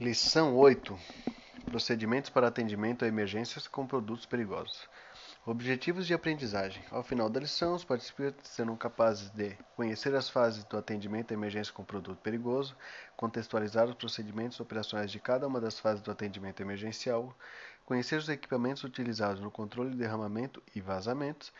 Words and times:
Lição 0.00 0.54
8: 0.54 0.96
Procedimentos 1.64 2.30
para 2.30 2.46
atendimento 2.46 3.04
a 3.04 3.08
emergências 3.08 3.66
com 3.66 3.84
produtos 3.84 4.24
perigosos. 4.26 4.88
Objetivos 5.44 6.06
de 6.06 6.14
aprendizagem. 6.14 6.80
Ao 6.88 7.02
final 7.02 7.28
da 7.28 7.40
lição, 7.40 7.74
os 7.74 7.82
participantes 7.82 8.48
serão 8.48 8.76
capazes 8.76 9.28
de 9.30 9.58
conhecer 9.74 10.14
as 10.14 10.30
fases 10.30 10.62
do 10.62 10.76
atendimento 10.76 11.32
a 11.32 11.34
emergência 11.34 11.72
com 11.72 11.82
produto 11.82 12.20
perigoso, 12.20 12.76
contextualizar 13.16 13.88
os 13.88 13.96
procedimentos 13.96 14.60
operacionais 14.60 15.10
de 15.10 15.18
cada 15.18 15.48
uma 15.48 15.60
das 15.60 15.80
fases 15.80 16.00
do 16.00 16.12
atendimento 16.12 16.60
emergencial, 16.60 17.36
conhecer 17.84 18.20
os 18.20 18.28
equipamentos 18.28 18.84
utilizados 18.84 19.40
no 19.42 19.50
controle 19.50 19.90
de 19.90 19.96
derramamento 19.96 20.62
e 20.76 20.80
vazamentos, 20.80 21.52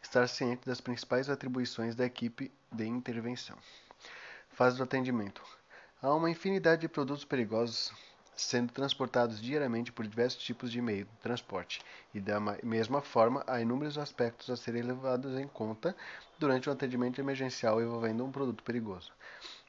estar 0.00 0.28
ciente 0.28 0.64
das 0.64 0.80
principais 0.80 1.28
atribuições 1.28 1.96
da 1.96 2.06
equipe 2.06 2.52
de 2.70 2.86
intervenção. 2.86 3.58
Fase 4.50 4.76
do 4.76 4.84
atendimento. 4.84 5.42
Há 6.02 6.14
uma 6.14 6.30
infinidade 6.30 6.80
de 6.80 6.88
produtos 6.88 7.26
perigosos 7.26 7.92
sendo 8.34 8.72
transportados 8.72 9.38
diariamente 9.38 9.92
por 9.92 10.06
diversos 10.06 10.42
tipos 10.42 10.72
de 10.72 10.80
meio 10.80 11.04
de 11.04 11.16
transporte, 11.22 11.82
e 12.14 12.20
da 12.20 12.40
mesma 12.62 13.02
forma 13.02 13.44
há 13.46 13.60
inúmeros 13.60 13.98
aspectos 13.98 14.48
a 14.48 14.56
serem 14.56 14.80
levados 14.80 15.38
em 15.38 15.46
conta 15.46 15.94
durante 16.38 16.70
um 16.70 16.72
atendimento 16.72 17.20
emergencial 17.20 17.82
envolvendo 17.82 18.24
um 18.24 18.32
produto 18.32 18.64
perigoso. 18.64 19.12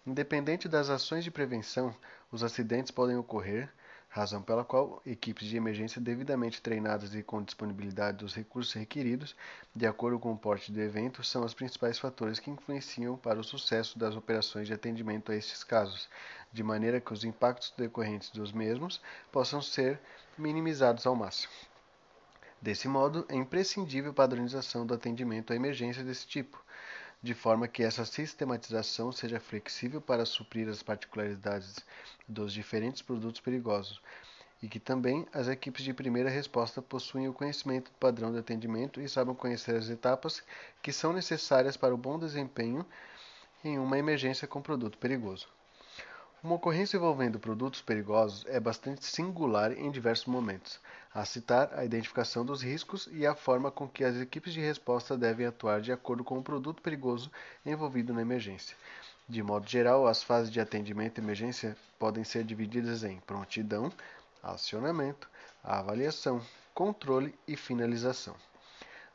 Independente 0.08 0.70
das 0.70 0.90
ações 0.90 1.26
de 1.26 1.32
prevenção, 1.32 1.94
os 2.32 2.44
acidentes 2.44 2.92
podem 2.92 3.18
ocorrer, 3.18 3.70
razão 4.12 4.42
pela 4.42 4.66
qual 4.66 5.02
equipes 5.06 5.48
de 5.48 5.56
emergência 5.56 6.02
devidamente 6.02 6.62
treinadas 6.62 7.16
e 7.16 7.24
com 7.24 7.42
disponibilidade 7.42 8.18
dos 8.18 8.36
recursos 8.36 8.74
requeridos, 8.74 9.34
de 9.74 9.88
acordo 9.88 10.20
com 10.20 10.34
o 10.34 10.38
porte 10.38 10.70
do 10.70 10.82
evento, 10.82 11.24
são 11.24 11.46
os 11.46 11.54
principais 11.54 11.98
fatores 11.98 12.38
que 12.38 12.52
influenciam 12.52 13.16
para 13.16 13.40
o 13.40 13.44
sucesso 13.44 13.98
das 13.98 14.14
operações 14.14 14.68
de 14.68 14.74
atendimento 14.74 15.32
a 15.32 15.36
estes 15.36 15.64
casos, 15.64 16.10
de 16.52 16.62
maneira 16.62 17.00
que 17.00 17.14
os 17.14 17.24
impactos 17.24 17.74
decorrentes 17.78 18.30
dos 18.32 18.52
mesmos 18.52 19.02
possam 19.32 19.62
ser 19.62 19.98
minimizados 20.38 21.08
ao 21.08 21.16
máximo. 21.16 21.54
Desse 22.62 22.90
modo, 22.90 23.26
é 23.30 23.36
imprescindível 23.36 24.14
padronização 24.14 24.86
do 24.86 24.94
atendimento 24.94 25.54
a 25.54 25.56
emergência 25.56 26.04
desse 26.04 26.28
tipo, 26.28 26.62
de 27.22 27.34
forma 27.34 27.68
que 27.68 27.84
essa 27.84 28.04
sistematização 28.04 29.12
seja 29.12 29.40
flexível 29.40 30.02
para 30.02 30.26
suprir 30.26 30.68
as 30.68 30.82
particularidades 30.82 31.76
dos 32.28 32.52
diferentes 32.52 33.02
produtos 33.02 33.40
perigosos 33.40 34.02
e 34.62 34.68
que 34.68 34.80
também 34.80 35.28
as 35.34 35.48
equipes 35.48 35.84
de 35.84 35.94
primeira 35.94 36.30
resposta 36.30 36.82
possuem 36.82 37.28
o 37.28 37.34
conhecimento 37.34 37.92
do 37.92 37.98
padrão 37.98 38.32
de 38.32 38.40
atendimento 38.40 39.02
e 39.02 39.10
saibam 39.10 39.36
conhecer 39.36 39.76
as 39.76 39.90
etapas 39.90 40.44
que 40.82 40.92
são 40.92 41.14
necessárias 41.14 41.76
para 41.76 41.94
o 41.94 41.98
bom 41.98 42.18
desempenho 42.20 42.86
em 43.64 43.78
uma 43.80 43.98
emergência 43.98 44.48
com 44.48 44.62
produto 44.62 44.98
perigoso. 44.98 45.48
Uma 46.44 46.56
ocorrência 46.56 46.98
envolvendo 46.98 47.40
produtos 47.40 47.82
perigosos 47.82 48.46
é 48.48 48.60
bastante 48.60 49.06
singular 49.06 49.72
em 49.72 49.92
diversos 49.92 50.26
momentos, 50.26 50.80
a 51.14 51.26
citar 51.26 51.74
a 51.74 51.84
identificação 51.84 52.46
dos 52.46 52.62
riscos 52.62 53.10
e 53.12 53.26
a 53.26 53.36
forma 53.36 53.70
com 53.70 53.88
que 53.88 54.04
as 54.04 54.16
equipes 54.16 54.54
de 54.54 54.62
resposta 54.62 55.18
devem 55.18 55.46
atuar 55.46 55.82
de 55.82 55.92
acordo 55.92 56.24
com 56.24 56.38
o 56.38 56.44
produto 56.44 56.82
perigoso 56.82 57.30
envolvido 57.66 58.14
na 58.14 58.22
emergência. 58.22 58.76
De 59.28 59.44
modo 59.44 59.70
geral, 59.70 60.08
as 60.08 60.24
fases 60.24 60.52
de 60.52 60.60
atendimento 60.60 61.18
e 61.18 61.24
emergência 61.24 61.78
podem 62.00 62.24
ser 62.24 62.44
divididas 62.44 63.04
em 63.04 63.20
prontidão, 63.20 63.92
acionamento, 64.42 65.30
avaliação, 65.64 66.42
controle 66.74 67.38
e 67.48 67.56
finalização. 67.56 68.36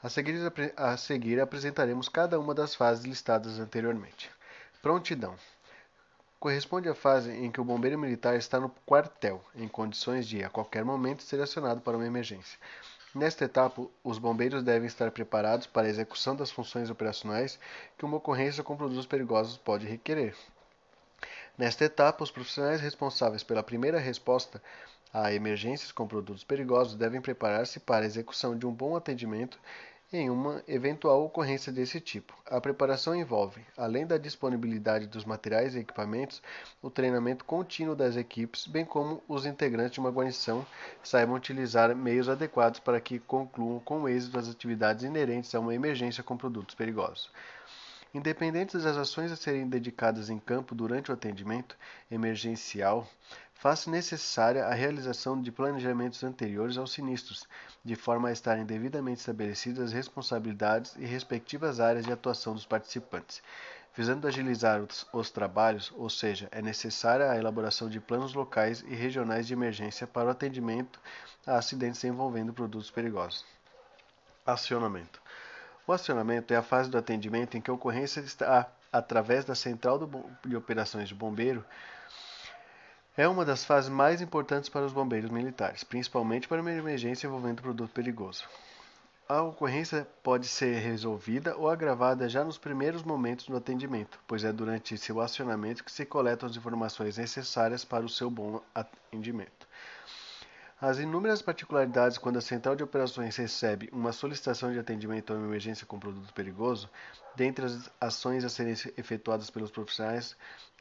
A 0.02 0.08
seguir, 0.08 0.52
a 0.76 0.96
seguir 0.96 1.40
apresentaremos 1.40 2.08
cada 2.08 2.38
uma 2.38 2.54
das 2.54 2.74
fases 2.74 3.04
listadas 3.04 3.58
anteriormente. 3.58 4.30
Prontidão 4.82 5.34
corresponde 6.38 6.88
à 6.88 6.94
fase 6.94 7.30
em 7.32 7.50
que 7.50 7.60
o 7.60 7.64
bombeiro 7.64 7.98
militar 7.98 8.36
está 8.36 8.60
no 8.60 8.68
quartel, 8.84 9.42
em 9.54 9.66
condições 9.66 10.26
de, 10.26 10.44
a 10.44 10.50
qualquer 10.50 10.84
momento, 10.84 11.22
ser 11.22 11.40
acionado 11.40 11.80
para 11.80 11.96
uma 11.96 12.06
emergência. 12.06 12.58
Nesta 13.14 13.46
etapa, 13.46 13.86
os 14.04 14.18
bombeiros 14.18 14.62
devem 14.62 14.86
estar 14.86 15.10
preparados 15.10 15.66
para 15.66 15.86
a 15.86 15.90
execução 15.90 16.36
das 16.36 16.50
funções 16.50 16.90
operacionais 16.90 17.58
que 17.96 18.04
uma 18.04 18.18
ocorrência 18.18 18.62
com 18.62 18.76
produtos 18.76 19.06
perigosos 19.06 19.56
pode 19.56 19.86
requerer. 19.86 20.36
Nesta 21.56 21.86
etapa, 21.86 22.22
os 22.22 22.30
profissionais 22.30 22.80
responsáveis 22.80 23.42
pela 23.42 23.62
primeira 23.62 23.98
resposta 23.98 24.62
a 25.12 25.32
emergências 25.32 25.90
com 25.90 26.06
produtos 26.06 26.44
perigosos 26.44 26.94
devem 26.94 27.22
preparar-se 27.22 27.80
para 27.80 28.04
a 28.04 28.06
execução 28.06 28.56
de 28.58 28.66
um 28.66 28.72
bom 28.72 28.94
atendimento 28.94 29.58
em 30.16 30.30
uma 30.30 30.62
eventual 30.66 31.24
ocorrência 31.24 31.72
desse 31.72 32.00
tipo. 32.00 32.34
A 32.46 32.60
preparação 32.60 33.14
envolve, 33.14 33.60
além 33.76 34.06
da 34.06 34.18
disponibilidade 34.18 35.06
dos 35.06 35.24
materiais 35.24 35.74
e 35.74 35.80
equipamentos, 35.80 36.42
o 36.82 36.90
treinamento 36.90 37.44
contínuo 37.44 37.94
das 37.94 38.16
equipes, 38.16 38.66
bem 38.66 38.84
como 38.84 39.22
os 39.28 39.46
integrantes 39.46 39.92
de 39.92 40.00
uma 40.00 40.10
guarnição 40.10 40.66
saibam 41.02 41.36
utilizar 41.36 41.94
meios 41.94 42.28
adequados 42.28 42.80
para 42.80 43.00
que 43.00 43.18
concluam 43.18 43.78
com 43.80 44.08
êxito 44.08 44.38
as 44.38 44.48
atividades 44.48 45.04
inerentes 45.04 45.54
a 45.54 45.60
uma 45.60 45.74
emergência 45.74 46.22
com 46.22 46.36
produtos 46.36 46.74
perigosos. 46.74 47.30
Independentes 48.14 48.82
das 48.82 48.96
ações 48.96 49.30
a 49.30 49.36
serem 49.36 49.68
dedicadas 49.68 50.30
em 50.30 50.38
campo 50.38 50.74
durante 50.74 51.10
o 51.10 51.14
atendimento 51.14 51.76
emergencial, 52.10 53.06
faz 53.58 53.86
necessária 53.86 54.66
a 54.66 54.74
realização 54.74 55.40
de 55.40 55.50
planejamentos 55.50 56.22
anteriores 56.22 56.76
aos 56.76 56.92
sinistros, 56.92 57.48
de 57.84 57.96
forma 57.96 58.28
a 58.28 58.32
estarem 58.32 58.66
devidamente 58.66 59.20
estabelecidas 59.20 59.86
as 59.86 59.92
responsabilidades 59.92 60.94
e 60.96 61.06
respectivas 61.06 61.80
áreas 61.80 62.04
de 62.04 62.12
atuação 62.12 62.54
dos 62.54 62.66
participantes. 62.66 63.42
Visando 63.94 64.28
agilizar 64.28 64.82
os, 64.82 65.06
os, 65.10 65.30
trabalhos, 65.30 65.90
ou 65.96 66.10
seja, 66.10 66.48
é 66.52 66.60
necessária 66.60 67.30
a 67.30 67.36
elaboração 67.38 67.88
de 67.88 67.98
planos 67.98 68.34
locais 68.34 68.84
e 68.86 68.94
regionais 68.94 69.46
de 69.46 69.54
emergência 69.54 70.06
para 70.06 70.28
o 70.28 70.30
atendimento 70.30 71.00
a 71.46 71.56
acidentes 71.56 72.04
envolvendo 72.04 72.52
produtos 72.52 72.90
perigosos. 72.90 73.42
Acionamento. 74.44 75.22
O 75.86 75.92
acionamento 75.94 76.52
é 76.52 76.58
a 76.58 76.62
fase 76.62 76.90
do 76.90 76.98
atendimento 76.98 77.56
em 77.56 77.60
que 77.62 77.70
a 77.70 77.74
ocorrência 77.74 78.20
está 78.20 78.70
através 78.92 79.46
da 79.46 79.54
central 79.54 79.98
de 80.44 80.56
operações 80.56 81.08
de 81.08 81.14
bombeiro. 81.14 81.64
É 83.18 83.26
uma 83.26 83.46
das 83.46 83.64
fases 83.64 83.88
mais 83.88 84.20
importantes 84.20 84.68
para 84.68 84.84
os 84.84 84.92
bombeiros 84.92 85.30
militares, 85.30 85.82
principalmente 85.82 86.46
para 86.46 86.60
uma 86.60 86.70
emergência 86.70 87.26
envolvendo 87.26 87.62
produto 87.62 87.90
perigoso. 87.90 88.44
A 89.26 89.40
ocorrência 89.40 90.06
pode 90.22 90.46
ser 90.46 90.80
resolvida 90.80 91.56
ou 91.56 91.70
agravada 91.70 92.28
já 92.28 92.44
nos 92.44 92.58
primeiros 92.58 93.02
momentos 93.02 93.46
do 93.46 93.56
atendimento, 93.56 94.20
pois 94.26 94.44
é 94.44 94.52
durante 94.52 94.98
seu 94.98 95.18
acionamento 95.18 95.82
que 95.82 95.90
se 95.90 96.04
coletam 96.04 96.46
as 96.46 96.56
informações 96.56 97.16
necessárias 97.16 97.86
para 97.86 98.04
o 98.04 98.08
seu 98.08 98.28
bom 98.28 98.60
atendimento. 98.74 99.66
As 100.78 100.98
inúmeras 100.98 101.40
particularidades 101.40 102.18
quando 102.18 102.36
a 102.36 102.42
central 102.42 102.76
de 102.76 102.84
operações 102.84 103.34
recebe 103.34 103.88
uma 103.94 104.12
solicitação 104.12 104.70
de 104.70 104.78
atendimento 104.78 105.32
a 105.32 105.36
uma 105.36 105.46
emergência 105.46 105.86
com 105.86 105.98
produto 105.98 106.34
perigoso, 106.34 106.90
dentre 107.34 107.64
as 107.64 107.90
ações 107.98 108.44
a 108.44 108.50
serem 108.50 108.74
efetuadas 108.98 109.48
pelos 109.48 109.70
profissionais 109.70 110.36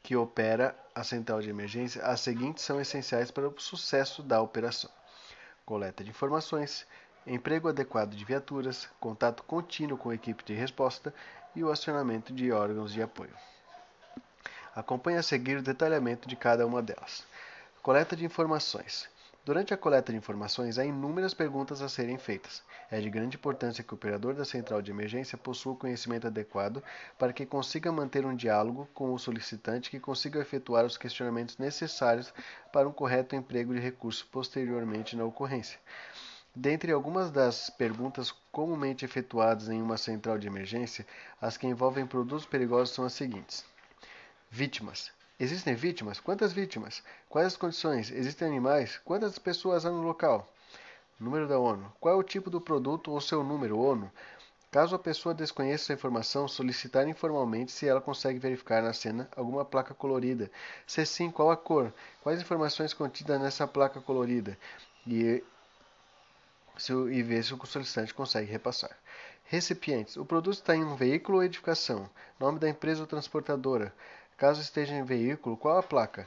que 0.06 0.14
opera 0.14 0.72
a 0.94 1.02
central 1.02 1.42
de 1.42 1.50
emergência, 1.50 2.00
as 2.04 2.20
seguintes 2.20 2.62
são 2.62 2.80
essenciais 2.80 3.32
para 3.32 3.48
o 3.48 3.60
sucesso 3.60 4.22
da 4.22 4.40
operação: 4.40 4.88
coleta 5.64 6.04
de 6.04 6.10
informações, 6.10 6.86
emprego 7.26 7.68
adequado 7.68 8.14
de 8.14 8.24
viaturas, 8.24 8.88
contato 9.00 9.42
contínuo 9.42 9.98
com 9.98 10.10
a 10.10 10.14
equipe 10.14 10.44
de 10.44 10.54
resposta 10.54 11.12
e 11.56 11.64
o 11.64 11.72
acionamento 11.72 12.32
de 12.32 12.52
órgãos 12.52 12.92
de 12.92 13.02
apoio. 13.02 13.34
Acompanhe 14.76 15.18
a 15.18 15.24
seguir 15.24 15.56
o 15.56 15.62
detalhamento 15.62 16.28
de 16.28 16.36
cada 16.36 16.64
uma 16.64 16.80
delas. 16.80 17.26
Coleta 17.82 18.14
de 18.14 18.24
informações. 18.24 19.08
Durante 19.46 19.72
a 19.72 19.76
coleta 19.76 20.10
de 20.10 20.18
informações, 20.18 20.76
há 20.76 20.84
inúmeras 20.84 21.32
perguntas 21.32 21.80
a 21.80 21.88
serem 21.88 22.18
feitas. 22.18 22.64
É 22.90 23.00
de 23.00 23.08
grande 23.08 23.36
importância 23.36 23.84
que 23.84 23.92
o 23.92 23.94
operador 23.94 24.34
da 24.34 24.44
central 24.44 24.82
de 24.82 24.90
emergência 24.90 25.38
possua 25.38 25.74
o 25.74 25.76
conhecimento 25.76 26.26
adequado 26.26 26.82
para 27.16 27.32
que 27.32 27.46
consiga 27.46 27.92
manter 27.92 28.26
um 28.26 28.34
diálogo 28.34 28.88
com 28.92 29.14
o 29.14 29.18
solicitante 29.20 29.88
que 29.88 30.00
consiga 30.00 30.40
efetuar 30.40 30.84
os 30.84 30.98
questionamentos 30.98 31.58
necessários 31.58 32.34
para 32.72 32.88
um 32.88 32.92
correto 32.92 33.36
emprego 33.36 33.72
de 33.72 33.78
recurso 33.78 34.26
posteriormente 34.32 35.14
na 35.14 35.24
ocorrência. 35.24 35.78
Dentre 36.52 36.90
algumas 36.90 37.30
das 37.30 37.70
perguntas 37.70 38.34
comumente 38.50 39.04
efetuadas 39.04 39.68
em 39.68 39.80
uma 39.80 39.96
central 39.96 40.38
de 40.38 40.48
emergência, 40.48 41.06
as 41.40 41.56
que 41.56 41.68
envolvem 41.68 42.04
produtos 42.04 42.46
perigosos 42.46 42.96
são 42.96 43.04
as 43.04 43.12
seguintes: 43.12 43.64
Vítimas. 44.50 45.14
Existem 45.38 45.74
vítimas? 45.74 46.18
Quantas 46.18 46.54
vítimas? 46.54 47.02
Quais 47.28 47.48
as 47.48 47.56
condições? 47.58 48.10
Existem 48.10 48.48
animais? 48.48 48.98
Quantas 49.04 49.38
pessoas 49.38 49.84
há 49.84 49.90
no 49.90 50.00
local? 50.00 50.50
Número 51.20 51.46
da 51.46 51.58
ONU. 51.58 51.92
Qual 52.00 52.14
é 52.14 52.18
o 52.18 52.22
tipo 52.22 52.48
do 52.48 52.58
produto 52.58 53.10
ou 53.10 53.20
seu 53.20 53.44
número 53.44 53.78
ONU? 53.78 54.10
Caso 54.70 54.96
a 54.96 54.98
pessoa 54.98 55.34
desconheça 55.34 55.84
essa 55.84 55.92
informação, 55.92 56.48
solicitar 56.48 57.06
informalmente 57.06 57.70
se 57.70 57.86
ela 57.86 58.00
consegue 58.00 58.38
verificar 58.38 58.82
na 58.82 58.94
cena 58.94 59.28
alguma 59.36 59.62
placa 59.62 59.92
colorida. 59.92 60.50
Se 60.86 61.04
sim, 61.04 61.30
qual 61.30 61.50
a 61.50 61.56
cor? 61.56 61.92
Quais 62.22 62.40
informações 62.40 62.94
contidas 62.94 63.38
nessa 63.38 63.66
placa 63.66 64.00
colorida? 64.00 64.56
E, 65.06 65.44
se, 66.78 66.92
e 66.92 67.22
ver 67.22 67.44
se 67.44 67.52
o 67.52 67.66
solicitante 67.66 68.14
consegue 68.14 68.50
repassar. 68.50 68.96
Recipientes. 69.44 70.16
O 70.16 70.24
produto 70.24 70.54
está 70.54 70.74
em 70.74 70.82
um 70.82 70.96
veículo 70.96 71.38
ou 71.38 71.44
edificação. 71.44 72.08
Nome 72.40 72.58
da 72.58 72.68
empresa 72.68 73.02
ou 73.02 73.06
transportadora. 73.06 73.94
Caso 74.36 74.60
esteja 74.60 74.94
em 74.94 75.02
veículo, 75.02 75.56
qual 75.56 75.78
a 75.78 75.82
placa? 75.82 76.26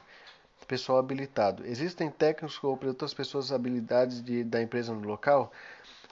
pessoal 0.70 1.00
habilitado. 1.00 1.66
Existem 1.66 2.08
técnicos 2.08 2.62
ou 2.62 2.78
outras 2.86 3.12
pessoas 3.12 3.50
habilidades 3.50 4.22
de, 4.22 4.44
da 4.44 4.62
empresa 4.62 4.94
no 4.94 5.00
local? 5.00 5.52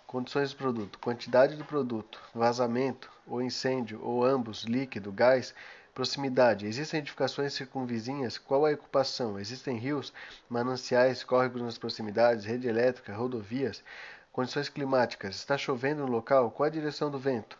Condições 0.04 0.50
do 0.50 0.56
produto, 0.56 0.98
quantidade 0.98 1.54
do 1.54 1.64
produto, 1.64 2.20
vazamento 2.34 3.08
ou 3.24 3.40
incêndio, 3.40 4.00
ou 4.02 4.24
ambos, 4.24 4.64
líquido, 4.64 5.12
gás, 5.12 5.54
proximidade. 5.94 6.66
Existem 6.66 6.98
edificações 6.98 7.52
circunvizinhas? 7.52 8.36
Qual 8.36 8.66
a 8.66 8.72
ocupação? 8.72 9.38
Existem 9.38 9.76
rios, 9.76 10.12
mananciais, 10.48 11.22
córregos 11.22 11.62
nas 11.62 11.78
proximidades, 11.78 12.44
rede 12.44 12.66
elétrica, 12.66 13.14
rodovias? 13.14 13.84
Condições 14.32 14.68
climáticas. 14.68 15.36
Está 15.36 15.56
chovendo 15.56 16.04
no 16.04 16.10
local? 16.10 16.50
Qual 16.50 16.66
a 16.66 16.70
direção 16.70 17.12
do 17.12 17.18
vento? 17.18 17.56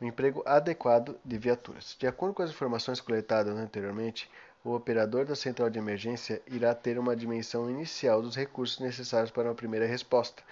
O 0.00 0.04
emprego 0.06 0.42
adequado 0.46 1.20
de 1.22 1.36
viaturas. 1.36 1.94
De 1.98 2.06
acordo 2.06 2.34
com 2.34 2.42
as 2.42 2.48
informações 2.48 3.02
coletadas 3.02 3.54
anteriormente, 3.54 4.30
o 4.64 4.72
operador 4.72 5.26
da 5.26 5.36
central 5.36 5.68
de 5.68 5.78
emergência 5.78 6.40
irá 6.46 6.74
ter 6.74 6.98
uma 6.98 7.14
dimensão 7.14 7.68
inicial 7.68 8.22
dos 8.22 8.34
recursos 8.34 8.78
necessários 8.78 9.30
para 9.30 9.48
uma 9.48 9.54
primeira 9.54 9.84
resposta. 9.84 10.42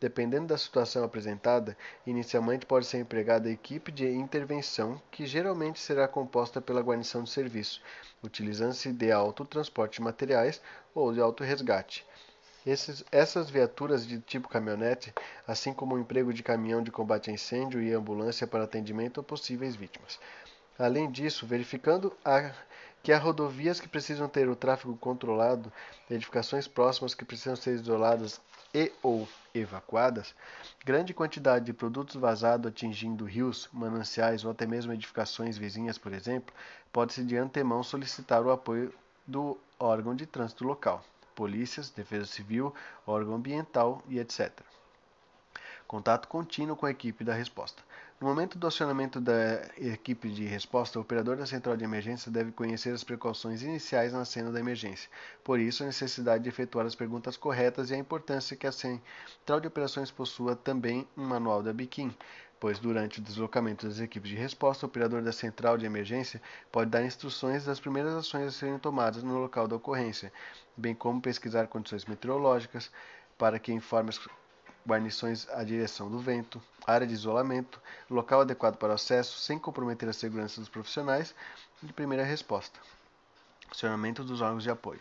Dependendo 0.00 0.48
da 0.48 0.58
situação 0.58 1.04
apresentada, 1.04 1.76
inicialmente 2.04 2.66
pode 2.66 2.86
ser 2.86 2.98
empregada 2.98 3.48
a 3.48 3.52
equipe 3.52 3.92
de 3.92 4.10
intervenção, 4.10 5.00
que 5.08 5.24
geralmente 5.24 5.78
será 5.78 6.08
composta 6.08 6.60
pela 6.60 6.82
guarnição 6.82 7.22
de 7.22 7.30
serviço, 7.30 7.80
utilizando-se 8.24 8.92
de 8.92 9.12
autotransporte 9.12 9.98
de 9.98 10.02
materiais 10.02 10.60
ou 10.92 11.12
de 11.12 11.20
autorresgate. 11.20 12.04
Esses, 12.66 13.04
essas 13.12 13.48
viaturas 13.48 14.04
de 14.04 14.18
tipo 14.18 14.48
caminhonete, 14.48 15.14
assim 15.46 15.72
como 15.72 15.94
o 15.94 16.00
emprego 16.00 16.34
de 16.34 16.42
caminhão 16.42 16.82
de 16.82 16.90
combate 16.90 17.30
a 17.30 17.32
incêndio 17.32 17.80
e 17.80 17.92
ambulância 17.92 18.44
para 18.44 18.64
atendimento 18.64 19.20
a 19.20 19.22
possíveis 19.22 19.76
vítimas. 19.76 20.18
Além 20.76 21.08
disso, 21.08 21.46
verificando 21.46 22.12
a, 22.24 22.50
que 23.04 23.12
há 23.12 23.18
rodovias 23.20 23.78
que 23.78 23.86
precisam 23.88 24.28
ter 24.28 24.48
o 24.48 24.56
tráfego 24.56 24.96
controlado, 24.96 25.72
edificações 26.10 26.66
próximas 26.66 27.14
que 27.14 27.24
precisam 27.24 27.54
ser 27.54 27.74
isoladas 27.76 28.40
e 28.74 28.90
ou 29.00 29.28
evacuadas, 29.54 30.34
grande 30.84 31.14
quantidade 31.14 31.66
de 31.66 31.72
produtos 31.72 32.16
vazados 32.16 32.68
atingindo 32.68 33.24
rios, 33.26 33.68
mananciais 33.72 34.44
ou 34.44 34.50
até 34.50 34.66
mesmo 34.66 34.92
edificações 34.92 35.56
vizinhas, 35.56 35.98
por 35.98 36.12
exemplo, 36.12 36.52
pode-se 36.92 37.22
de 37.22 37.36
antemão 37.36 37.84
solicitar 37.84 38.44
o 38.44 38.50
apoio 38.50 38.92
do 39.24 39.56
órgão 39.78 40.16
de 40.16 40.26
trânsito 40.26 40.64
local 40.64 41.04
polícias, 41.36 41.90
defesa 41.90 42.26
civil, 42.26 42.74
órgão 43.06 43.36
ambiental 43.36 44.02
e 44.08 44.18
etc. 44.18 44.50
Contato 45.86 46.26
contínuo 46.26 46.74
com 46.74 46.86
a 46.86 46.90
equipe 46.90 47.22
da 47.22 47.32
resposta. 47.32 47.80
No 48.18 48.26
momento 48.26 48.58
do 48.58 48.66
acionamento 48.66 49.20
da 49.20 49.62
equipe 49.76 50.30
de 50.30 50.44
resposta, 50.46 50.98
o 50.98 51.02
operador 51.02 51.36
da 51.36 51.44
central 51.44 51.76
de 51.76 51.84
emergência 51.84 52.32
deve 52.32 52.50
conhecer 52.50 52.94
as 52.94 53.04
precauções 53.04 53.62
iniciais 53.62 54.12
na 54.12 54.24
cena 54.24 54.50
da 54.50 54.58
emergência. 54.58 55.10
Por 55.44 55.60
isso, 55.60 55.82
a 55.82 55.86
necessidade 55.86 56.42
de 56.42 56.48
efetuar 56.48 56.86
as 56.86 56.94
perguntas 56.94 57.36
corretas 57.36 57.90
e 57.90 57.94
a 57.94 57.98
importância 57.98 58.56
que 58.56 58.66
a 58.66 58.72
central 58.72 59.60
de 59.60 59.68
operações 59.68 60.10
possua 60.10 60.56
também 60.56 61.06
um 61.14 61.24
manual 61.24 61.62
da 61.62 61.74
BIQUIM, 61.74 62.16
pois 62.66 62.80
durante 62.80 63.20
o 63.20 63.22
deslocamento 63.22 63.86
das 63.86 64.00
equipes 64.00 64.28
de 64.28 64.34
resposta, 64.34 64.84
o 64.84 64.88
operador 64.88 65.22
da 65.22 65.30
central 65.30 65.78
de 65.78 65.86
emergência 65.86 66.42
pode 66.72 66.90
dar 66.90 67.04
instruções 67.04 67.64
das 67.64 67.78
primeiras 67.78 68.12
ações 68.12 68.48
a 68.48 68.50
serem 68.50 68.76
tomadas 68.76 69.22
no 69.22 69.38
local 69.38 69.68
da 69.68 69.76
ocorrência, 69.76 70.32
bem 70.76 70.92
como 70.92 71.22
pesquisar 71.22 71.68
condições 71.68 72.04
meteorológicas 72.06 72.90
para 73.38 73.60
que 73.60 73.72
informe 73.72 74.10
as 74.10 74.20
guarnições 74.84 75.48
a 75.50 75.62
direção 75.62 76.10
do 76.10 76.18
vento, 76.18 76.60
área 76.84 77.06
de 77.06 77.12
isolamento, 77.12 77.80
local 78.10 78.40
adequado 78.40 78.76
para 78.78 78.90
o 78.90 78.94
acesso, 78.96 79.38
sem 79.38 79.60
comprometer 79.60 80.08
a 80.08 80.12
segurança 80.12 80.60
dos 80.60 80.68
profissionais 80.68 81.36
de 81.80 81.92
primeira 81.92 82.24
resposta. 82.24 82.80
Acionamento 83.70 84.24
dos 84.24 84.40
órgãos 84.40 84.64
de 84.64 84.70
apoio. 84.70 85.00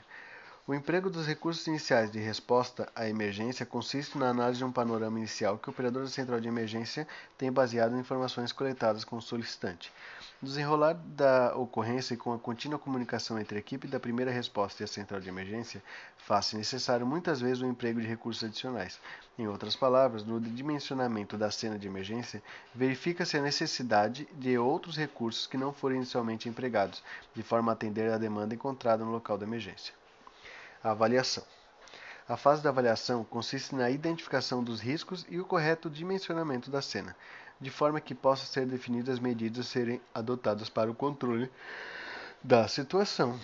O 0.67 0.73
emprego 0.73 1.11
dos 1.11 1.27
recursos 1.27 1.67
iniciais 1.67 2.09
de 2.09 2.17
resposta 2.17 2.91
à 2.95 3.07
emergência 3.07 3.67
consiste 3.67 4.17
na 4.17 4.29
análise 4.29 4.57
de 4.57 4.65
um 4.65 4.71
panorama 4.71 5.19
inicial 5.19 5.59
que 5.59 5.69
o 5.69 5.71
operador 5.71 6.01
da 6.01 6.09
central 6.09 6.39
de 6.39 6.47
emergência 6.47 7.07
tem 7.37 7.51
baseado 7.51 7.95
em 7.95 7.99
informações 7.99 8.51
coletadas 8.51 9.03
com 9.03 9.15
o 9.15 9.21
solicitante. 9.21 9.93
No 10.41 10.47
desenrolar 10.47 10.93
da 10.93 11.55
ocorrência 11.55 12.15
e 12.15 12.17
com 12.17 12.33
a 12.33 12.39
contínua 12.39 12.79
comunicação 12.79 13.37
entre 13.37 13.57
a 13.57 13.59
equipe 13.59 13.87
da 13.87 13.99
primeira 13.99 14.31
resposta 14.31 14.81
e 14.81 14.85
a 14.85 14.87
central 14.87 15.21
de 15.21 15.29
emergência, 15.29 15.83
faz-se 16.17 16.57
necessário 16.57 17.05
muitas 17.05 17.39
vezes 17.39 17.61
o 17.61 17.67
emprego 17.67 18.01
de 18.01 18.07
recursos 18.07 18.43
adicionais. 18.43 18.99
Em 19.37 19.47
outras 19.47 19.75
palavras, 19.75 20.23
no 20.23 20.41
dimensionamento 20.41 21.37
da 21.37 21.51
cena 21.51 21.77
de 21.77 21.85
emergência, 21.85 22.41
verifica-se 22.73 23.37
a 23.37 23.41
necessidade 23.43 24.27
de 24.33 24.57
outros 24.57 24.97
recursos 24.97 25.45
que 25.45 25.57
não 25.57 25.71
foram 25.71 25.97
inicialmente 25.97 26.49
empregados, 26.49 27.03
de 27.35 27.43
forma 27.43 27.71
a 27.71 27.73
atender 27.73 28.11
à 28.11 28.17
demanda 28.17 28.55
encontrada 28.55 29.05
no 29.05 29.11
local 29.11 29.37
da 29.37 29.45
emergência. 29.45 29.93
A 30.85 30.91
avaliação. 30.91 31.43
A 32.29 32.37
fase 32.37 32.61
da 32.61 32.69
avaliação 32.69 33.23
consiste 33.23 33.73
na 33.73 33.89
identificação 33.89 34.63
dos 34.63 34.79
riscos 34.79 35.25
e 35.27 35.39
o 35.39 35.43
correto 35.43 35.89
dimensionamento 35.89 36.69
da 36.69 36.79
cena, 36.79 37.15
de 37.59 37.71
forma 37.71 37.99
que 37.99 38.13
possam 38.13 38.45
ser 38.45 38.67
definidas 38.67 39.17
medidas 39.17 39.65
a 39.65 39.69
serem 39.71 39.99
adotadas 40.13 40.69
para 40.69 40.91
o 40.91 40.93
controle 40.93 41.51
da 42.43 42.67
situação. 42.67 43.39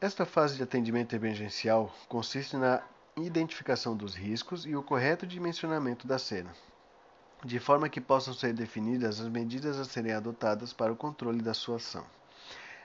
Esta 0.00 0.24
fase 0.24 0.56
de 0.56 0.62
atendimento 0.62 1.14
emergencial 1.14 1.94
consiste 2.08 2.56
na 2.56 2.82
identificação 3.18 3.94
dos 3.94 4.14
riscos 4.14 4.64
e 4.64 4.74
o 4.74 4.82
correto 4.82 5.26
dimensionamento 5.26 6.06
da 6.06 6.18
cena, 6.18 6.54
de 7.44 7.58
forma 7.58 7.90
que 7.90 8.00
possam 8.00 8.32
ser 8.32 8.54
definidas 8.54 9.20
as 9.20 9.28
medidas 9.28 9.78
a 9.78 9.84
serem 9.84 10.14
adotadas 10.14 10.72
para 10.72 10.90
o 10.90 10.96
controle 10.96 11.42
da 11.42 11.52
sua 11.52 11.76
ação. 11.76 12.06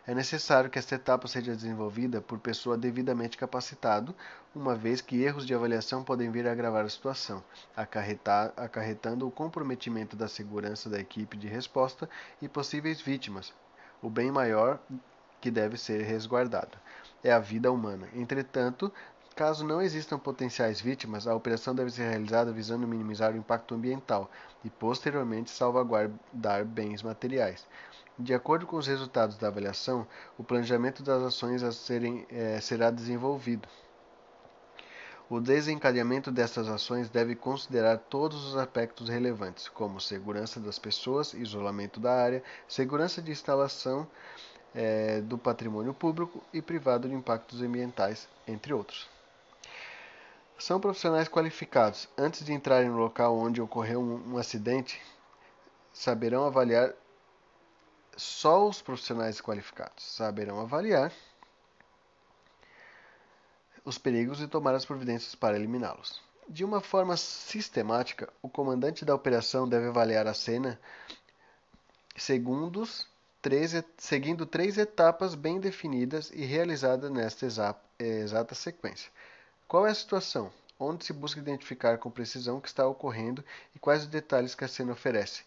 É 0.05 0.13
necessário 0.13 0.69
que 0.69 0.77
esta 0.77 0.95
etapa 0.95 1.29
seja 1.29 1.55
desenvolvida 1.55 2.19
por 2.19 2.37
pessoa 2.37 2.77
devidamente 2.77 3.37
capacitado, 3.37 4.13
uma 4.53 4.75
vez 4.75 4.99
que 4.99 5.21
erros 5.23 5.45
de 5.45 5.55
avaliação 5.55 6.03
podem 6.03 6.29
vir 6.29 6.45
a 6.45 6.51
agravar 6.51 6.83
a 6.83 6.89
situação, 6.89 7.41
acarretando 8.57 9.25
o 9.25 9.31
comprometimento 9.31 10.17
da 10.17 10.27
segurança 10.27 10.89
da 10.89 10.99
equipe 10.99 11.37
de 11.37 11.47
resposta 11.47 12.09
e 12.41 12.49
possíveis 12.49 12.99
vítimas. 12.99 13.53
O 14.01 14.09
bem 14.09 14.29
maior 14.29 14.77
que 15.39 15.49
deve 15.49 15.77
ser 15.77 16.01
resguardado 16.03 16.77
é 17.23 17.31
a 17.31 17.39
vida 17.39 17.71
humana. 17.71 18.09
Entretanto, 18.13 18.91
Caso 19.35 19.65
não 19.65 19.81
existam 19.81 20.19
potenciais 20.19 20.79
vítimas, 20.79 21.25
a 21.25 21.33
operação 21.33 21.73
deve 21.73 21.89
ser 21.89 22.07
realizada 22.07 22.51
visando 22.51 22.87
minimizar 22.87 23.33
o 23.33 23.37
impacto 23.37 23.73
ambiental 23.73 24.29
e, 24.63 24.69
posteriormente, 24.69 25.49
salvaguardar 25.49 26.63
bens 26.63 27.01
materiais. 27.01 27.65
De 28.17 28.33
acordo 28.33 28.67
com 28.67 28.77
os 28.77 28.85
resultados 28.85 29.37
da 29.37 29.47
avaliação, 29.47 30.07
o 30.37 30.43
planejamento 30.43 31.01
das 31.01 31.23
ações 31.23 31.63
serem, 31.75 32.27
é, 32.29 32.59
será 32.61 32.91
desenvolvido. 32.91 33.67
O 35.29 35.39
desencadeamento 35.39 36.31
destas 36.31 36.67
ações 36.67 37.09
deve 37.09 37.35
considerar 37.35 37.97
todos 37.97 38.45
os 38.45 38.55
aspectos 38.55 39.09
relevantes, 39.09 39.67
como 39.67 39.99
segurança 39.99 40.59
das 40.59 40.77
pessoas, 40.77 41.33
isolamento 41.33 41.99
da 41.99 42.13
área, 42.13 42.43
segurança 42.67 43.19
de 43.19 43.31
instalação 43.31 44.07
é, 44.75 45.21
do 45.21 45.37
patrimônio 45.37 45.93
público 45.93 46.43
e 46.53 46.61
privado 46.61 47.07
de 47.07 47.15
impactos 47.15 47.63
ambientais, 47.63 48.27
entre 48.47 48.73
outros. 48.73 49.09
São 50.57 50.79
profissionais 50.79 51.27
qualificados. 51.27 52.07
Antes 52.15 52.45
de 52.45 52.53
entrarem 52.53 52.89
no 52.89 52.97
local 52.97 53.35
onde 53.35 53.59
ocorreu 53.59 53.99
um, 53.99 54.33
um 54.33 54.37
acidente, 54.37 55.01
saberão 55.91 56.45
avaliar 56.45 56.93
só 58.17 58.67
os 58.67 58.81
profissionais 58.81 59.41
qualificados 59.41 60.03
saberão 60.03 60.59
avaliar 60.59 61.11
os 63.85 63.97
perigos 63.97 64.39
e 64.41 64.47
tomar 64.47 64.75
as 64.75 64.85
providências 64.85 65.35
para 65.35 65.55
eliminá-los. 65.55 66.21
De 66.47 66.63
uma 66.63 66.81
forma 66.81 67.17
sistemática, 67.17 68.31
o 68.41 68.49
comandante 68.49 69.05
da 69.05 69.15
operação 69.15 69.67
deve 69.67 69.87
avaliar 69.87 70.27
a 70.27 70.33
cena 70.33 70.79
segundos, 72.15 73.07
três, 73.41 73.73
seguindo 73.97 74.45
três 74.45 74.77
etapas 74.77 75.35
bem 75.35 75.59
definidas 75.59 76.31
e 76.31 76.45
realizadas 76.45 77.11
nesta 77.11 77.45
exata 77.99 78.55
sequência. 78.55 79.11
Qual 79.67 79.87
é 79.87 79.91
a 79.91 79.95
situação? 79.95 80.51
Onde 80.83 81.05
se 81.05 81.13
busca 81.13 81.39
identificar 81.39 81.97
com 81.97 82.11
precisão 82.11 82.57
o 82.57 82.61
que 82.61 82.67
está 82.67 82.85
ocorrendo 82.85 83.43
e 83.75 83.79
quais 83.79 84.03
os 84.03 84.07
detalhes 84.07 84.53
que 84.53 84.63
a 84.63 84.67
cena 84.67 84.93
oferece. 84.93 85.43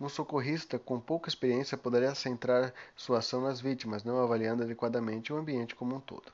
Um 0.00 0.08
socorrista 0.08 0.78
com 0.78 1.00
pouca 1.00 1.28
experiência 1.28 1.76
poderia 1.76 2.14
centrar 2.14 2.72
sua 2.94 3.18
ação 3.18 3.40
nas 3.40 3.60
vítimas, 3.60 4.04
não 4.04 4.22
avaliando 4.22 4.62
adequadamente 4.62 5.32
o 5.32 5.36
ambiente 5.36 5.74
como 5.74 5.96
um 5.96 6.00
todo. 6.00 6.32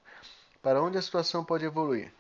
Para 0.62 0.82
onde 0.82 0.99
a 0.99 1.02
situação 1.02 1.44
pode 1.44 1.64
evoluir? 1.64 2.12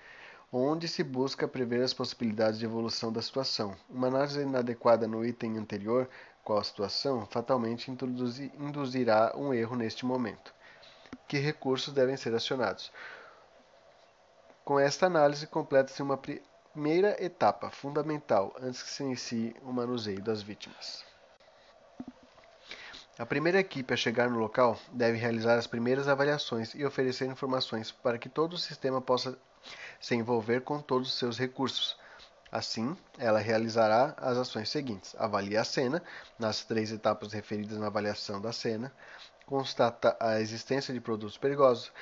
Onde 0.52 0.88
se 0.88 1.02
busca 1.02 1.46
prever 1.48 1.82
as 1.82 1.94
possibilidades 1.94 2.58
de 2.58 2.64
evolução 2.64 3.12
da 3.12 3.22
situação. 3.22 3.76
Uma 3.88 4.08
análise 4.08 4.40
inadequada 4.40 5.06
no 5.06 5.24
item 5.24 5.56
anterior, 5.58 6.08
qual 6.44 6.58
a 6.58 6.64
situação, 6.64 7.24
fatalmente 7.26 7.90
induzirá 7.90 9.32
um 9.36 9.54
erro 9.54 9.76
neste 9.76 10.04
momento. 10.04 10.52
Que 11.28 11.38
recursos 11.38 11.94
devem 11.94 12.16
ser 12.16 12.34
acionados? 12.34 12.90
Com 14.64 14.78
esta 14.78 15.06
análise, 15.06 15.46
completa-se 15.46 16.00
uma 16.02 16.16
primeira 16.16 17.16
etapa 17.22 17.68
fundamental 17.68 18.54
antes 18.60 18.80
que 18.82 18.90
se 18.90 19.02
inicie 19.02 19.56
o 19.62 19.72
manuseio 19.72 20.22
das 20.22 20.40
vítimas. 20.40 21.04
A 23.18 23.26
primeira 23.26 23.58
equipe 23.58 23.92
a 23.92 23.96
chegar 23.96 24.30
no 24.30 24.38
local 24.38 24.78
deve 24.92 25.18
realizar 25.18 25.58
as 25.58 25.66
primeiras 25.66 26.06
avaliações 26.06 26.74
e 26.74 26.84
oferecer 26.84 27.26
informações 27.26 27.90
para 27.90 28.18
que 28.18 28.28
todo 28.28 28.54
o 28.54 28.58
sistema 28.58 29.00
possa 29.00 29.36
se 30.00 30.14
envolver 30.14 30.62
com 30.62 30.80
todos 30.80 31.08
os 31.08 31.18
seus 31.18 31.38
recursos. 31.38 31.96
Assim, 32.50 32.96
ela 33.18 33.38
realizará 33.38 34.14
as 34.16 34.38
ações 34.38 34.70
seguintes: 34.70 35.14
avalia 35.18 35.60
a 35.60 35.64
cena, 35.64 36.02
nas 36.38 36.64
três 36.64 36.92
etapas 36.92 37.32
referidas 37.32 37.78
na 37.78 37.88
avaliação 37.88 38.40
da 38.40 38.52
cena, 38.52 38.92
constata 39.44 40.16
a 40.20 40.40
existência 40.40 40.94
de 40.94 41.00
produtos 41.00 41.36
perigosos, 41.36 41.92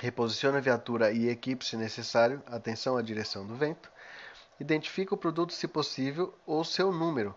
reposiciona 0.00 0.58
a 0.58 0.60
viatura 0.60 1.12
e 1.12 1.28
equipe 1.28 1.64
se 1.64 1.76
necessário, 1.76 2.42
atenção 2.46 2.96
à 2.96 3.02
direção 3.02 3.46
do 3.46 3.54
vento, 3.54 3.90
identifica 4.58 5.14
o 5.14 5.18
produto 5.18 5.52
se 5.52 5.68
possível 5.68 6.34
ou 6.46 6.64
seu 6.64 6.90
número, 6.92 7.34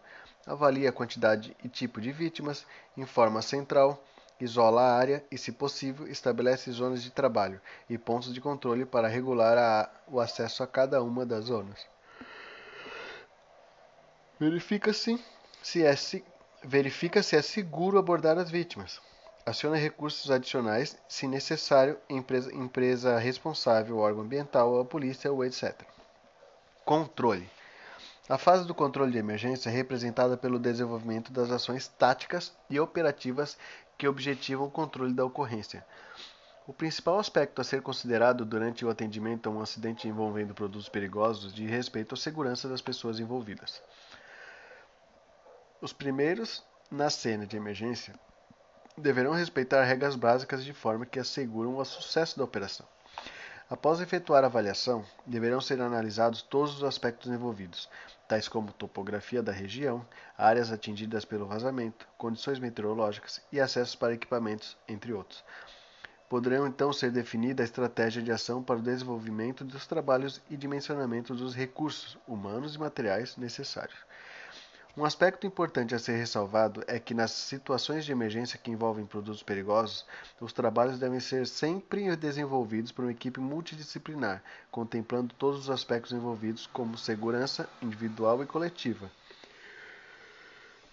avalia 0.48 0.90
a 0.90 0.94
quantidade 0.94 1.56
e 1.64 1.70
tipo 1.70 2.00
de 2.00 2.12
vítimas, 2.12 2.66
informa 2.98 3.40
a 3.40 3.44
central, 3.44 4.04
isola 4.40 4.82
a 4.82 4.96
área 4.96 5.24
e, 5.32 5.38
se 5.38 5.52
possível, 5.52 6.08
estabelece 6.08 6.72
zonas 6.72 7.04
de 7.04 7.12
trabalho 7.12 7.62
e 7.90 7.98
pontos 7.98 8.34
de 8.34 8.42
controle 8.42 8.86
para 8.86 9.08
regular 9.08 9.58
a, 9.58 9.90
o 10.08 10.20
acesso 10.20 10.64
a 10.64 10.68
cada 10.68 11.02
uma 11.02 11.26
das 11.26 11.46
zonas. 11.46 11.86
Verifica-se 14.40 15.24
se 15.62 15.86
é, 15.86 15.96
verifica 16.64 17.24
se 17.24 17.36
é 17.36 17.42
seguro 17.42 17.98
abordar 17.98 18.38
as 18.38 18.50
vítimas. 18.50 19.02
Aciona 19.46 19.76
recursos 19.76 20.32
adicionais, 20.32 20.98
se 21.06 21.28
necessário, 21.28 22.00
empresa, 22.10 22.54
empresa 22.56 23.20
responsável, 23.20 23.98
órgão 23.98 24.24
ambiental, 24.24 24.80
a 24.80 24.86
polícia 24.86 25.30
ou 25.30 25.44
etc. 25.44 25.82
Controle. 26.86 27.50
A 28.30 28.38
fase 28.38 28.66
do 28.66 28.74
controle 28.74 29.12
de 29.12 29.18
emergência 29.18 29.70
é 29.70 29.74
representada 29.74 30.38
pelo 30.38 30.58
desenvolvimento 30.58 31.34
das 31.34 31.52
ações 31.52 31.90
táticas 31.90 32.54
e 32.70 32.80
operativas 32.80 33.58
que 33.98 34.08
objetivam 34.08 34.68
o 34.68 34.72
controle 34.72 35.14
da 35.14 35.26
ocorrência. 35.26 35.86
O 36.66 36.72
principal 36.72 37.20
aspecto 37.20 37.60
a 37.60 37.66
ser 37.66 37.82
considerado 37.82 38.46
durante 38.46 38.86
o 38.86 38.90
atendimento 38.90 39.50
a 39.50 39.52
um 39.52 39.62
acidente 39.62 40.08
envolvendo 40.08 40.54
produtos 40.54 40.88
perigosos 40.88 41.54
diz 41.54 41.70
respeito 41.70 42.16
à 42.16 42.18
segurança 42.18 42.70
das 42.70 42.82
pessoas 42.82 43.20
envolvidas. 43.20 43.84
Os 45.82 45.92
primeiros 45.92 46.64
na 46.90 47.10
cena 47.10 47.46
de 47.46 47.58
emergência 47.58 48.14
deverão 48.98 49.34
respeitar 49.34 49.84
regras 49.84 50.16
básicas 50.16 50.64
de 50.64 50.74
forma 50.74 51.06
que 51.06 51.20
asseguram 51.20 51.78
o 51.78 51.86
sucesso 51.86 52.38
da 52.38 52.44
operação. 52.44 52.86
Após 53.70 54.02
efetuar 54.02 54.44
a 54.44 54.48
avaliação, 54.48 55.04
deverão 55.26 55.60
ser 55.60 55.82
analisados 55.82 56.42
todos 56.42 56.78
os 56.78 56.84
aspectos 56.84 57.32
envolvidos, 57.32 57.90
tais 58.28 58.48
como 58.48 58.72
topografia 58.72 59.42
da 59.42 59.52
região, 59.52 60.06
áreas 60.38 60.72
atingidas 60.72 61.26
pelo 61.26 61.48
vazamento, 61.48 62.08
condições 62.18 62.60
meteorológicas 62.60 63.42
e 63.52 63.60
acessos 63.60 63.96
para 63.96 64.14
equipamentos, 64.14 64.78
entre 64.88 65.12
outros. 65.12 65.44
Poderão 66.30 66.68
então 66.68 66.92
ser 66.94 67.12
definida 67.12 67.64
a 67.64 67.66
estratégia 67.66 68.22
de 68.22 68.32
ação 68.32 68.62
para 68.62 68.80
o 68.80 68.84
desenvolvimento 68.84 69.64
dos 69.64 69.88
trabalhos 69.88 70.42
e 70.50 70.58
dimensionamento 70.58 71.34
dos 71.34 71.56
recursos 71.56 72.18
humanos 72.28 72.76
e 72.76 72.80
materiais 72.80 73.38
necessários. 73.38 73.98
Um 74.96 75.06
aspecto 75.06 75.48
importante 75.48 75.96
a 75.96 76.00
ser 76.00 76.18
ressalvado 76.18 76.84
é 76.86 77.00
que 77.00 77.16
nas 77.16 77.32
situações 77.32 78.06
de 78.06 78.12
emergência 78.12 78.60
que 78.60 78.70
envolvem 78.70 79.08
produtos 79.08 79.42
perigosos, 79.42 80.06
os 80.40 80.54
trabalhos 80.54 81.00
devem 81.00 81.20
ser 81.20 81.48
sempre 81.48 82.16
desenvolvidos 82.16 82.92
por 82.92 83.04
uma 83.04 83.12
equipe 83.12 83.40
multidisciplinar, 83.40 84.44
contemplando 84.70 85.34
todos 85.34 85.62
os 85.62 85.70
aspectos 85.72 86.12
envolvidos, 86.12 86.68
como 86.68 86.96
segurança 86.96 87.68
individual 87.82 88.44
e 88.44 88.46
coletiva, 88.46 89.12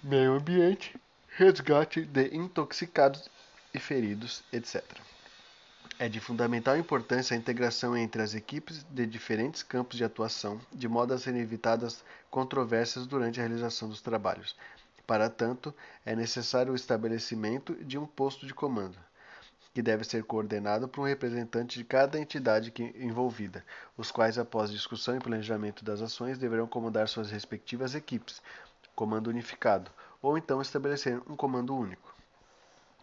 meio 0.02 0.32
ambiente, 0.32 0.98
resgate 1.28 2.02
de 2.02 2.34
intoxicados 2.34 3.30
e 3.74 3.78
feridos, 3.78 4.42
etc. 4.50 4.82
É 6.02 6.08
de 6.08 6.18
fundamental 6.18 6.78
importância 6.78 7.34
a 7.34 7.38
integração 7.38 7.94
entre 7.94 8.22
as 8.22 8.34
equipes 8.34 8.86
de 8.90 9.04
diferentes 9.04 9.62
campos 9.62 9.98
de 9.98 10.02
atuação, 10.02 10.58
de 10.72 10.88
modo 10.88 11.12
a 11.12 11.18
serem 11.18 11.42
evitadas 11.42 12.02
controvérsias 12.30 13.06
durante 13.06 13.38
a 13.38 13.42
realização 13.42 13.86
dos 13.86 14.00
trabalhos. 14.00 14.56
Para 15.06 15.28
tanto, 15.28 15.74
é 16.06 16.16
necessário 16.16 16.72
o 16.72 16.74
estabelecimento 16.74 17.74
de 17.84 17.98
um 17.98 18.06
posto 18.06 18.46
de 18.46 18.54
comando, 18.54 18.96
que 19.74 19.82
deve 19.82 20.04
ser 20.04 20.24
coordenado 20.24 20.88
por 20.88 21.02
um 21.02 21.06
representante 21.06 21.78
de 21.78 21.84
cada 21.84 22.18
entidade 22.18 22.72
envolvida, 22.96 23.62
os 23.94 24.10
quais, 24.10 24.38
após 24.38 24.70
discussão 24.70 25.18
e 25.18 25.20
planejamento 25.20 25.84
das 25.84 26.00
ações, 26.00 26.38
deverão 26.38 26.66
comandar 26.66 27.08
suas 27.08 27.30
respectivas 27.30 27.94
equipes, 27.94 28.40
comando 28.94 29.28
unificado, 29.28 29.90
ou 30.22 30.38
então 30.38 30.62
estabelecer 30.62 31.20
um 31.28 31.36
comando 31.36 31.76
único. 31.76 32.19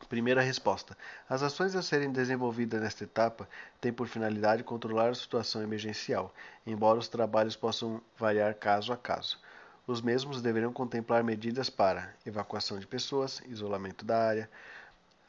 Primeira 0.09 0.41
resposta: 0.41 0.97
As 1.29 1.43
ações 1.43 1.75
a 1.75 1.81
serem 1.81 2.11
desenvolvidas 2.11 2.81
nesta 2.81 3.03
etapa 3.03 3.47
têm 3.81 3.91
por 3.91 4.07
finalidade 4.07 4.63
controlar 4.63 5.09
a 5.09 5.15
situação 5.15 5.61
emergencial, 5.61 6.33
embora 6.65 6.99
os 6.99 7.07
trabalhos 7.07 7.55
possam 7.55 8.01
variar 8.17 8.55
caso 8.55 8.93
a 8.93 8.97
caso. 8.97 9.39
Os 9.85 10.01
mesmos 10.01 10.41
deverão 10.41 10.71
contemplar 10.71 11.23
medidas 11.23 11.69
para 11.69 12.13
evacuação 12.25 12.79
de 12.79 12.87
pessoas, 12.87 13.41
isolamento 13.47 14.05
da 14.05 14.17
área, 14.17 14.49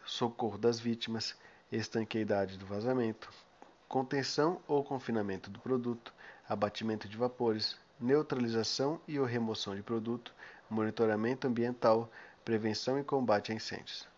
socorro 0.04 0.58
das 0.58 0.80
vítimas, 0.80 1.36
estanqueidade 1.70 2.56
do 2.56 2.66
vazamento, 2.66 3.30
contenção 3.88 4.60
ou 4.66 4.82
confinamento 4.82 5.50
do 5.50 5.58
produto, 5.60 6.12
abatimento 6.48 7.08
de 7.08 7.16
vapores, 7.16 7.76
neutralização 8.00 9.00
e 9.06 9.18
ou 9.18 9.26
remoção 9.26 9.74
de 9.74 9.82
produto, 9.82 10.32
monitoramento 10.70 11.46
ambiental, 11.46 12.10
prevenção 12.48 12.98
e 12.98 13.04
combate 13.04 13.52
a 13.52 13.54
incêndios. 13.54 14.08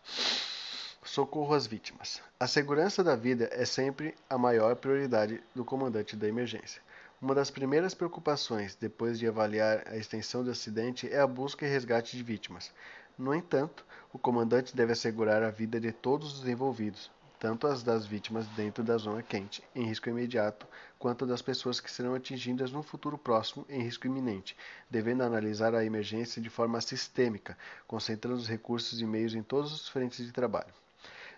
Socorro 1.03 1.53
às 1.53 1.67
vítimas. 1.67 2.21
A 2.39 2.47
segurança 2.47 3.03
da 3.03 3.13
vida 3.13 3.49
é 3.51 3.65
sempre 3.65 4.15
a 4.29 4.37
maior 4.37 4.77
prioridade 4.77 5.43
do 5.53 5.65
comandante 5.65 6.15
da 6.15 6.29
emergência. 6.29 6.81
Uma 7.21 7.35
das 7.35 7.51
primeiras 7.51 7.93
preocupações, 7.93 8.73
depois 8.73 9.19
de 9.19 9.27
avaliar 9.27 9.83
a 9.85 9.97
extensão 9.97 10.45
do 10.45 10.49
acidente, 10.49 11.11
é 11.11 11.19
a 11.19 11.27
busca 11.27 11.65
e 11.65 11.69
resgate 11.69 12.15
de 12.15 12.23
vítimas. 12.23 12.71
No 13.17 13.35
entanto, 13.35 13.85
o 14.13 14.17
comandante 14.17 14.73
deve 14.73 14.93
assegurar 14.93 15.43
a 15.43 15.51
vida 15.51 15.77
de 15.77 15.91
todos 15.91 16.39
os 16.39 16.47
envolvidos, 16.47 17.11
tanto 17.41 17.65
as 17.65 17.81
das 17.81 18.05
vítimas 18.05 18.45
dentro 18.49 18.83
da 18.83 18.95
zona 18.99 19.23
quente, 19.23 19.63
em 19.73 19.83
risco 19.83 20.07
imediato, 20.07 20.67
quanto 20.99 21.25
das 21.25 21.41
pessoas 21.41 21.79
que 21.79 21.89
serão 21.89 22.13
atingidas 22.13 22.71
no 22.71 22.83
futuro 22.83 23.17
próximo, 23.17 23.65
em 23.67 23.81
risco 23.81 24.05
iminente, 24.05 24.55
devendo 24.91 25.23
analisar 25.23 25.73
a 25.73 25.83
emergência 25.83 26.39
de 26.39 26.51
forma 26.51 26.79
sistêmica, 26.79 27.57
concentrando 27.87 28.37
os 28.37 28.47
recursos 28.47 29.01
e 29.01 29.07
meios 29.07 29.33
em 29.33 29.41
todos 29.41 29.73
os 29.73 29.89
frentes 29.89 30.23
de 30.23 30.31
trabalho. 30.31 30.71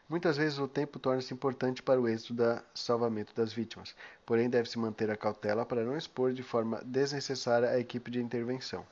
Muitas 0.10 0.36
vezes 0.36 0.60
o 0.60 0.67
tempo 0.67 1.00
torna-se 1.00 1.33
importante 1.33 1.81
para 1.81 2.01
o 2.01 2.05
êxito 2.10 2.33
do 2.33 2.62
salvamento 2.75 3.33
das 3.33 3.53
vítimas, 3.53 3.95
porém 4.25 4.50
deve-se 4.50 4.77
manter 4.77 5.10
a 5.10 5.15
cautela 5.15 5.65
para 5.65 5.86
não 5.86 5.95
expor 5.95 6.33
de 6.33 6.43
forma 6.43 6.81
desnecessária 6.83 7.69
a 7.69 7.79
equipe 7.79 8.12
de 8.12 8.22
intervenção. 8.22 8.86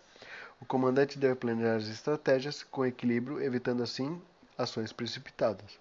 O 0.61 0.65
comandante 0.65 1.19
deve 1.19 1.35
planejar 1.35 1.75
as 1.75 1.89
estratégias 1.89 2.63
com 2.63 2.85
equilíbrio, 2.85 3.43
evitando 3.43 3.83
assim 3.83 4.21
ações 4.57 4.93
precipitadas. 4.93 5.77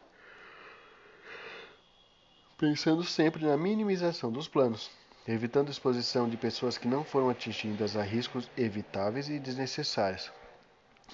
Pensando 2.60 3.02
sempre 3.02 3.44
na 3.44 3.56
minimização 3.56 4.30
dos 4.30 4.46
planos, 4.46 4.90
evitando 5.26 5.70
exposição 5.70 6.28
de 6.28 6.36
pessoas 6.36 6.78
que 6.78 6.86
não 6.86 7.02
foram 7.02 7.28
atingidas 7.28 7.96
a 7.96 8.02
riscos 8.02 8.48
evitáveis 8.56 9.28
e 9.28 9.40
desnecessários 9.40 10.30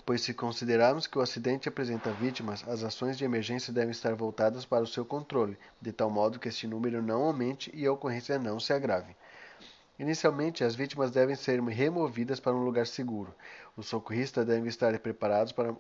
pois 0.05 0.21
se 0.21 0.35
considerarmos 0.35 1.07
que 1.07 1.19
o 1.19 1.23
acidente 1.23 1.69
apresenta 1.69 2.11
vítimas, 2.11 2.67
as 2.69 2.83
ações 2.83 3.17
de 3.17 3.25
emergência 3.25 3.73
devem 3.73 3.91
estar 3.91 4.15
voltadas 4.15 4.65
para 4.65 4.85
o 4.85 4.87
seu 4.87 5.05
controle, 5.05 5.57
de 5.81 5.93
tal 5.93 6.11
modo 6.11 6.39
que 6.39 6.49
este 6.49 6.67
número 6.67 7.01
não 7.03 7.23
aumente 7.23 7.71
e 7.75 7.87
a 7.87 7.93
ocorrência 7.93 8.39
não 8.39 8.61
se 8.61 8.73
agrave. 8.73 9.17
Inicialmente, 9.99 10.63
as 10.63 10.75
vítimas 10.75 11.11
devem 11.11 11.35
ser 11.35 11.61
removidas 11.63 12.39
para 12.39 12.55
um 12.55 12.65
lugar 12.65 12.87
seguro. 12.87 13.35
Os 13.77 13.87
socorristas 13.87 14.45
devem 14.45 14.69
estar 14.69 14.99
preparados 14.99 15.53
para 15.53 15.75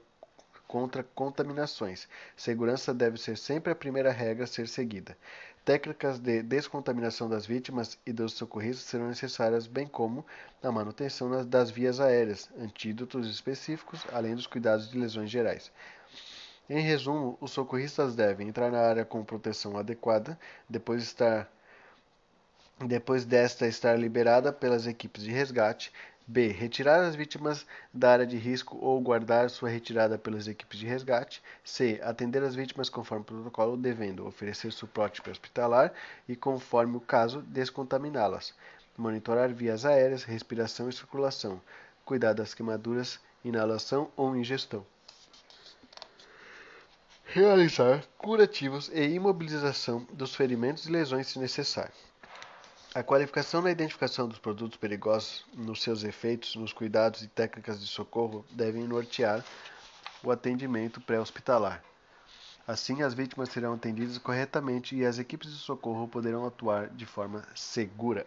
contra 0.66 1.02
contaminações. 1.02 2.08
Segurança 2.37 2.92
deve 2.92 3.18
ser 3.18 3.37
sempre 3.37 3.73
a 3.73 3.76
primeira 3.76 4.11
regra 4.11 4.44
a 4.44 4.46
ser 4.46 4.68
seguida. 4.68 5.16
Técnicas 5.64 6.20
de 6.20 6.42
descontaminação 6.42 7.28
das 7.28 7.44
vítimas 7.44 7.99
e 8.06 8.12
dos 8.12 8.35
socorristas 8.35 8.87
serão 8.87 9.08
necessárias, 9.08 9.66
bem 9.66 9.87
como 9.87 10.25
a 10.62 10.70
manutenção 10.70 11.44
das 11.44 11.70
vias 11.70 11.99
aéreas, 11.99 12.49
antídotos 12.56 13.28
específicos, 13.28 14.06
além 14.12 14.35
dos 14.37 14.46
cuidados 14.46 14.88
de 14.88 14.96
lesões 14.96 15.28
gerais. 15.28 15.73
Em 16.70 16.80
resumo, 16.80 17.37
os 17.40 17.50
socorristas 17.50 18.14
devem 18.14 18.49
entrar 18.49 18.70
na 18.70 18.80
área 18.80 19.04
com 19.04 19.25
proteção 19.25 19.76
adequada, 19.76 20.38
depois 20.68 21.02
estar 21.02 21.50
depois 22.78 23.25
desta 23.25 23.66
estar 23.66 23.99
liberada 23.99 24.52
pelas 24.52 24.87
equipes 24.87 25.23
de 25.23 25.30
resgate, 25.30 25.90
B. 26.26 26.49
Retirar 26.49 27.04
as 27.04 27.14
vítimas 27.14 27.64
da 27.95 28.11
área 28.11 28.26
de 28.26 28.37
risco 28.37 28.76
ou 28.80 29.00
guardar 29.00 29.49
sua 29.49 29.68
retirada 29.68 30.18
pelas 30.18 30.49
equipes 30.49 30.78
de 30.78 30.87
resgate. 30.87 31.42
C. 31.64 32.00
Atender 32.02 32.42
as 32.42 32.54
vítimas 32.54 32.88
conforme 32.88 33.23
o 33.23 33.25
protocolo, 33.25 33.76
devendo 33.76 34.26
oferecer 34.26 34.73
suporte 34.73 35.23
hospitalar 35.30 35.92
e, 36.28 36.35
conforme 36.35 36.97
o 36.97 37.00
caso, 37.00 37.42
descontaminá-las. 37.42 38.54
Monitorar 38.97 39.52
vias 39.52 39.85
aéreas, 39.85 40.25
respiração 40.25 40.88
e 40.88 40.92
circulação. 40.92 41.61
Cuidar 42.04 42.33
das 42.33 42.54
queimaduras, 42.54 43.21
inalação 43.45 44.11
ou 44.16 44.35
ingestão. 44.37 44.85
realizar 47.37 48.02
curativos 48.16 48.90
e 48.95 49.02
imobilização 49.09 50.06
dos 50.11 50.35
ferimentos 50.35 50.87
e 50.87 50.90
lesões 50.90 51.26
se 51.26 51.38
necessário. 51.38 51.92
A 52.96 53.02
qualificação 53.02 53.60
na 53.60 53.70
identificação 53.70 54.26
dos 54.26 54.38
produtos 54.38 54.78
perigosos, 54.78 55.44
nos 55.52 55.82
seus 55.82 56.02
efeitos, 56.02 56.56
nos 56.56 56.72
cuidados 56.72 57.20
e 57.20 57.28
técnicas 57.28 57.78
de 57.78 57.86
socorro 57.86 58.42
devem 58.50 58.84
nortear 58.84 59.44
o 60.24 60.30
atendimento 60.30 60.98
pré-hospitalar. 60.98 61.84
Assim, 62.66 63.02
as 63.02 63.12
vítimas 63.12 63.50
serão 63.50 63.74
atendidas 63.74 64.16
corretamente 64.16 64.96
e 64.96 65.04
as 65.04 65.18
equipes 65.18 65.50
de 65.50 65.58
socorro 65.58 66.08
poderão 66.08 66.46
atuar 66.46 66.88
de 66.88 67.04
forma 67.04 67.46
segura. 67.54 68.26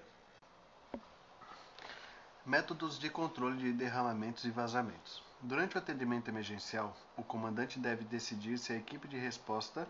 Métodos 2.46 3.00
de 3.00 3.10
controle 3.10 3.58
de 3.58 3.74
derramamentos 3.74 4.46
e 4.46 4.52
vazamentos. 4.52 5.24
Durante 5.42 5.78
o 5.78 5.80
atendimento 5.80 6.30
emergencial, 6.30 6.96
o 7.18 7.24
comandante 7.24 7.80
deve 7.80 8.04
decidir 8.04 8.60
se 8.60 8.72
a 8.72 8.78
equipe 8.78 9.08
de 9.08 9.18
resposta 9.18 9.88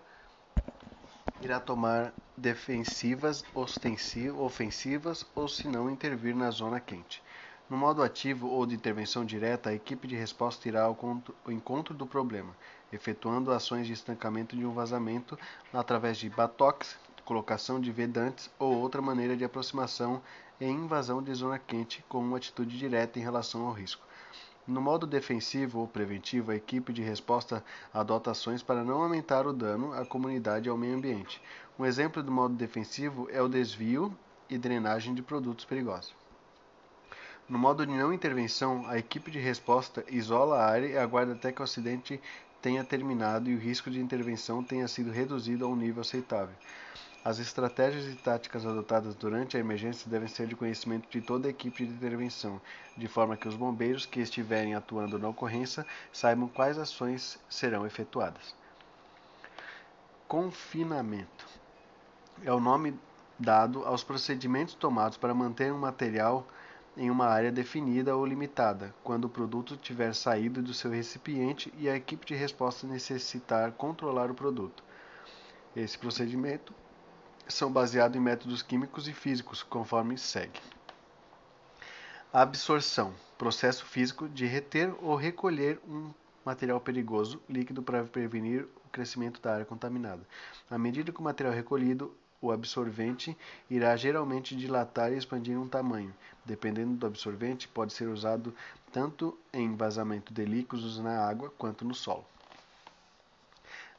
irá 1.42 1.60
tomar 1.60 2.14
defensivas, 2.38 3.44
ofensivas 3.54 5.26
ou 5.36 5.48
se 5.48 5.68
não 5.68 5.90
intervir 5.90 6.36
na 6.36 6.52
zona 6.52 6.80
quente. 6.80 7.22
No 7.70 7.78
modo 7.78 8.02
ativo 8.02 8.48
ou 8.48 8.66
de 8.66 8.76
intervenção 8.76 9.24
direta, 9.24 9.70
a 9.70 9.74
equipe 9.74 10.08
de 10.08 10.16
resposta 10.16 10.68
irá 10.68 10.84
ao 10.84 10.98
encontro 11.48 11.94
do 11.94 12.08
problema, 12.08 12.56
efetuando 12.92 13.52
ações 13.52 13.86
de 13.86 13.94
estancamento 13.94 14.56
de 14.56 14.66
um 14.66 14.74
vazamento 14.74 15.38
através 15.72 16.18
de 16.18 16.30
batoques, 16.30 16.98
colocação 17.24 17.80
de 17.80 17.92
vedantes 17.92 18.50
ou 18.58 18.76
outra 18.76 19.04
maneira 19.04 19.38
de 19.38 19.46
aproximação 19.46 20.20
e 20.60 20.66
invasão 20.66 21.22
de 21.22 21.32
zona 21.36 21.60
quente 21.60 22.04
com 22.10 22.18
uma 22.18 22.38
atitude 22.38 22.76
direta 22.76 23.20
em 23.20 23.22
relação 23.22 23.68
ao 23.68 23.72
risco. 23.72 24.09
No 24.70 24.80
modo 24.80 25.08
defensivo 25.08 25.80
ou 25.80 25.88
preventivo, 25.88 26.52
a 26.52 26.56
equipe 26.56 26.94
de 26.94 27.02
resposta 27.02 27.66
adota 27.92 28.30
ações 28.30 28.62
para 28.62 28.84
não 28.84 29.02
aumentar 29.02 29.48
o 29.48 29.52
dano 29.52 29.94
à 29.94 30.06
comunidade 30.06 30.68
e 30.68 30.70
ao 30.70 30.78
meio 30.78 30.96
ambiente. 30.96 31.42
Um 31.80 31.88
exemplo 31.88 32.22
do 32.22 32.32
modo 32.32 32.54
defensivo 32.54 33.28
é 33.32 33.42
o 33.42 33.48
desvio 33.48 34.16
e 34.48 34.60
drenagem 34.60 35.16
de 35.16 35.24
produtos 35.24 35.66
perigosos. 35.66 36.14
No 37.50 37.58
modo 37.58 37.84
de 37.84 37.92
não 37.92 38.14
intervenção, 38.14 38.86
a 38.88 39.00
equipe 39.00 39.32
de 39.32 39.40
resposta 39.40 40.06
isola 40.08 40.60
a 40.60 40.68
área 40.68 40.86
e 40.86 40.98
aguarda 41.00 41.34
até 41.34 41.52
que 41.52 41.62
o 41.62 41.66
acidente 41.66 42.22
tenha 42.62 42.84
terminado 42.84 43.50
e 43.50 43.56
o 43.56 43.60
risco 43.60 43.90
de 43.90 44.00
intervenção 44.00 44.64
tenha 44.64 44.88
sido 44.88 45.10
reduzido 45.10 45.66
a 45.66 45.68
um 45.68 45.76
nível 45.76 46.02
aceitável. 46.02 46.56
As 47.30 47.38
estratégias 47.38 48.08
e 48.08 48.16
táticas 48.16 48.66
adotadas 48.66 49.14
durante 49.14 49.56
a 49.56 49.60
emergência 49.60 50.10
devem 50.10 50.28
ser 50.28 50.48
de 50.48 50.56
conhecimento 50.56 51.08
de 51.12 51.22
toda 51.22 51.48
a 51.48 51.52
equipe 51.52 51.86
de 51.86 51.94
intervenção, 51.94 52.60
de 52.98 53.08
forma 53.08 53.38
que 53.38 53.48
os 53.48 53.56
bombeiros 53.56 54.04
que 54.04 54.20
estiverem 54.20 54.74
atuando 54.74 55.20
na 55.20 55.30
ocorrência 55.30 55.86
saibam 56.12 56.48
quais 56.48 56.80
ações 56.80 57.40
serão 57.48 57.86
efetuadas. 57.86 58.56
Confinamento 60.28 61.46
é 62.44 62.52
o 62.52 62.60
nome 62.60 63.00
dado 63.38 63.86
aos 63.86 64.04
procedimentos 64.04 64.74
tomados 64.74 65.16
para 65.16 65.32
manter 65.32 65.72
um 65.72 65.78
material 65.78 66.48
em 66.98 67.12
uma 67.12 67.28
área 67.28 67.52
definida 67.52 68.16
ou 68.16 68.26
limitada, 68.26 68.92
quando 69.04 69.26
o 69.26 69.30
produto 69.30 69.78
tiver 69.78 70.16
saído 70.16 70.64
do 70.64 70.74
seu 70.74 70.90
recipiente 70.90 71.72
e 71.78 71.88
a 71.88 71.96
equipe 71.96 72.26
de 72.26 72.34
resposta 72.34 72.88
necessitar 72.88 73.72
controlar 73.74 74.32
o 74.32 74.34
produto. 74.34 74.84
Esse 75.76 75.96
procedimento 75.96 76.74
são 77.50 77.72
baseados 77.72 78.16
em 78.16 78.20
métodos 78.20 78.62
químicos 78.62 79.08
e 79.08 79.14
físicos, 79.14 79.64
conforme 79.64 80.18
segue. 80.18 80.60
Absorção 82.32 83.14
processo 83.38 83.86
físico 83.86 84.28
de 84.28 84.46
reter 84.46 84.94
ou 85.02 85.16
recolher 85.16 85.80
um 85.88 86.12
material 86.46 86.80
perigoso 86.80 87.42
líquido 87.50 87.82
para 87.82 88.04
prevenir 88.04 88.68
o 88.86 88.90
crescimento 88.92 89.42
da 89.42 89.54
área 89.54 89.66
contaminada. 89.66 90.22
À 90.70 90.78
medida 90.78 91.12
que 91.12 91.20
o 91.20 91.24
material 91.24 91.54
recolhido, 91.54 92.14
o 92.42 92.52
absorvente 92.52 93.36
irá 93.70 93.96
geralmente 93.96 94.56
dilatar 94.56 95.12
e 95.12 95.18
expandir 95.18 95.58
um 95.58 95.68
tamanho. 95.68 96.14
Dependendo 96.46 96.96
do 96.96 97.08
absorvente, 97.08 97.68
pode 97.68 97.94
ser 97.94 98.08
usado 98.08 98.54
tanto 98.92 99.38
em 99.54 99.76
vazamento 99.76 100.34
de 100.34 100.46
líquidos 100.46 101.00
na 101.00 101.26
água 101.26 101.52
quanto 101.58 101.86
no 101.86 101.96
solo. 101.96 102.26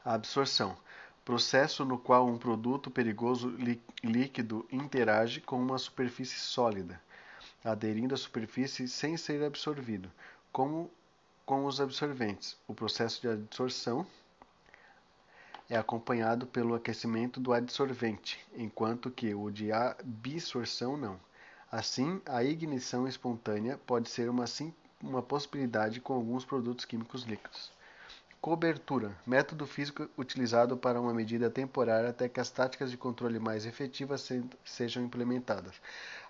Absorção 0.05 0.75
processo 1.23 1.85
no 1.85 1.97
qual 1.97 2.27
um 2.27 2.37
produto 2.37 2.89
perigoso 2.89 3.55
líquido 4.03 4.67
interage 4.71 5.39
com 5.41 5.61
uma 5.61 5.77
superfície 5.77 6.39
sólida, 6.39 7.01
aderindo 7.63 8.13
à 8.13 8.17
superfície 8.17 8.87
sem 8.87 9.15
ser 9.17 9.43
absorvido, 9.43 10.11
como 10.51 10.89
com 11.45 11.65
os 11.65 11.79
absorventes. 11.79 12.57
O 12.67 12.73
processo 12.73 13.21
de 13.21 13.27
adsorção 13.27 14.05
é 15.69 15.77
acompanhado 15.77 16.45
pelo 16.47 16.75
aquecimento 16.75 17.39
do 17.39 17.53
adsorvente, 17.53 18.39
enquanto 18.55 19.11
que 19.11 19.33
o 19.33 19.49
de 19.49 19.71
absorção 19.71 20.97
não. 20.97 21.19
Assim, 21.71 22.21
a 22.25 22.43
ignição 22.43 23.07
espontânea 23.07 23.79
pode 23.85 24.09
ser 24.09 24.29
uma, 24.29 24.43
uma 25.01 25.21
possibilidade 25.21 26.01
com 26.01 26.13
alguns 26.13 26.43
produtos 26.43 26.83
químicos 26.83 27.23
líquidos. 27.23 27.71
Cobertura 28.41 29.15
método 29.23 29.67
físico 29.67 30.09
utilizado 30.17 30.75
para 30.75 30.99
uma 30.99 31.13
medida 31.13 31.47
temporária 31.47 32.09
até 32.09 32.27
que 32.27 32.39
as 32.39 32.49
táticas 32.49 32.89
de 32.89 32.97
controle 32.97 33.37
mais 33.37 33.67
efetivas 33.67 34.27
sejam 34.65 35.03
implementadas. 35.03 35.75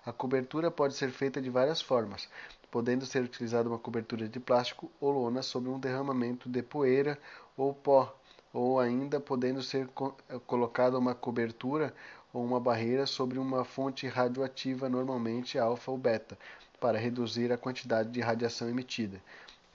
A 0.04 0.12
cobertura 0.12 0.70
pode 0.70 0.92
ser 0.92 1.10
feita 1.10 1.40
de 1.40 1.48
várias 1.48 1.80
formas, 1.80 2.28
podendo 2.70 3.06
ser 3.06 3.22
utilizada 3.22 3.66
uma 3.66 3.78
cobertura 3.78 4.28
de 4.28 4.38
plástico 4.38 4.92
ou 5.00 5.10
lona 5.10 5.40
sobre 5.40 5.70
um 5.70 5.80
derramamento 5.80 6.50
de 6.50 6.62
poeira 6.62 7.18
ou 7.56 7.72
pó, 7.72 8.14
ou 8.52 8.78
ainda 8.78 9.18
podendo 9.18 9.62
ser 9.62 9.88
eh, 10.28 10.38
colocada 10.46 10.98
uma 10.98 11.14
cobertura 11.14 11.94
ou 12.30 12.44
uma 12.44 12.60
barreira 12.60 13.06
sobre 13.06 13.38
uma 13.38 13.64
fonte 13.64 14.06
radioativa, 14.06 14.86
normalmente 14.86 15.58
alfa 15.58 15.90
ou 15.90 15.96
beta, 15.96 16.38
para 16.78 16.98
reduzir 16.98 17.50
a 17.50 17.56
quantidade 17.56 18.10
de 18.10 18.20
radiação 18.20 18.68
emitida. 18.68 19.18